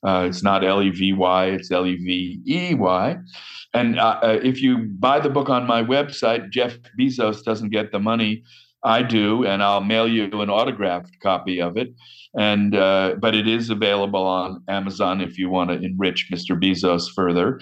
[0.07, 3.17] Uh, it's not L E V Y, it's L E V E Y.
[3.75, 7.93] And uh, uh, if you buy the book on my website, Jeff Bezos doesn't get
[7.93, 8.43] the money.
[8.83, 11.95] I do, and I'll mail you an autographed copy of it.
[12.39, 16.61] And uh, but it is available on Amazon if you want to enrich Mr.
[16.61, 17.61] Bezos further.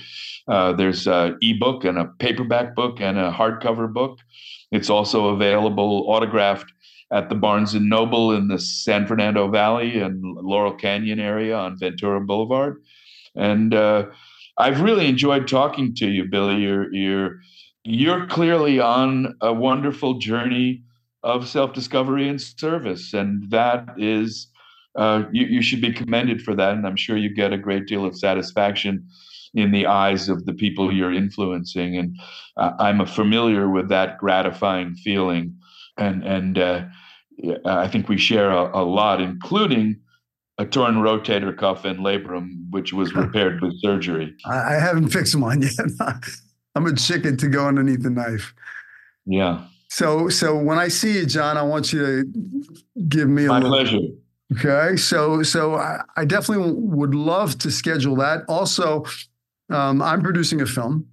[0.48, 4.18] Uh, there's an ebook and a paperback book and a hardcover book.
[4.72, 6.72] It's also available autographed
[7.12, 11.78] at the Barnes and Noble in the San Fernando Valley and Laurel Canyon area on
[11.78, 12.82] Ventura Boulevard.
[13.36, 14.06] And uh,
[14.58, 16.56] I've really enjoyed talking to you, Billy.
[16.56, 17.40] You're you're
[17.84, 20.82] you're clearly on a wonderful journey
[21.24, 24.48] of self-discovery and service, and that is
[24.96, 26.74] uh, you, you should be commended for that.
[26.74, 29.04] And I'm sure you get a great deal of satisfaction
[29.52, 31.96] in the eyes of the people you're influencing.
[31.96, 32.16] And
[32.56, 35.56] uh, I'm familiar with that gratifying feeling
[35.96, 36.84] and and uh,
[37.64, 40.00] I think we share a, a, lot, including
[40.58, 44.34] a torn rotator cuff and labrum, which was repaired with surgery.
[44.46, 45.86] I haven't fixed mine yet.
[46.76, 48.54] I'm a chicken to go underneath the knife.
[49.26, 49.66] Yeah.
[49.94, 53.60] So so when I see you, John, I want you to give me a my
[53.60, 54.00] little, pleasure.
[54.52, 58.44] Okay, so so I, I definitely would love to schedule that.
[58.48, 59.04] Also,
[59.70, 61.06] um, I'm producing a film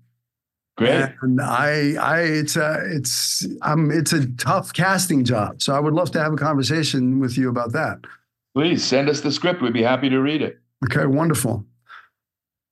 [0.78, 1.12] Great.
[1.22, 5.62] And I, I, it's a, it's, um, it's a tough casting job.
[5.62, 8.00] So I would love to have a conversation with you about that.
[8.56, 9.62] Please send us the script.
[9.62, 10.60] We'd be happy to read it.
[10.86, 11.66] Okay, wonderful.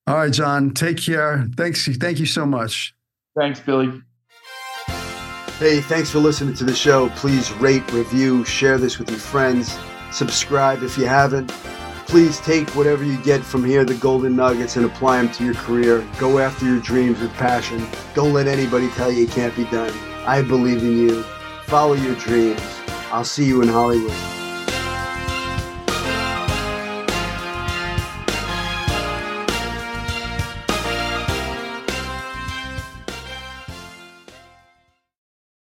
[0.07, 1.47] All right, John, take care.
[1.55, 1.87] Thanks.
[1.97, 2.95] Thank you so much.
[3.37, 4.01] Thanks, Billy.
[5.59, 7.09] Hey, thanks for listening to the show.
[7.17, 9.77] Please rate, review, share this with your friends.
[10.09, 11.49] Subscribe if you haven't.
[12.07, 15.55] Please take whatever you get from here, the golden nuggets, and apply them to your
[15.55, 16.07] career.
[16.17, 17.85] Go after your dreams with passion.
[18.13, 19.91] Don't let anybody tell you it can't be done.
[20.25, 21.23] I believe in you.
[21.65, 22.61] Follow your dreams.
[23.11, 24.38] I'll see you in Hollywood.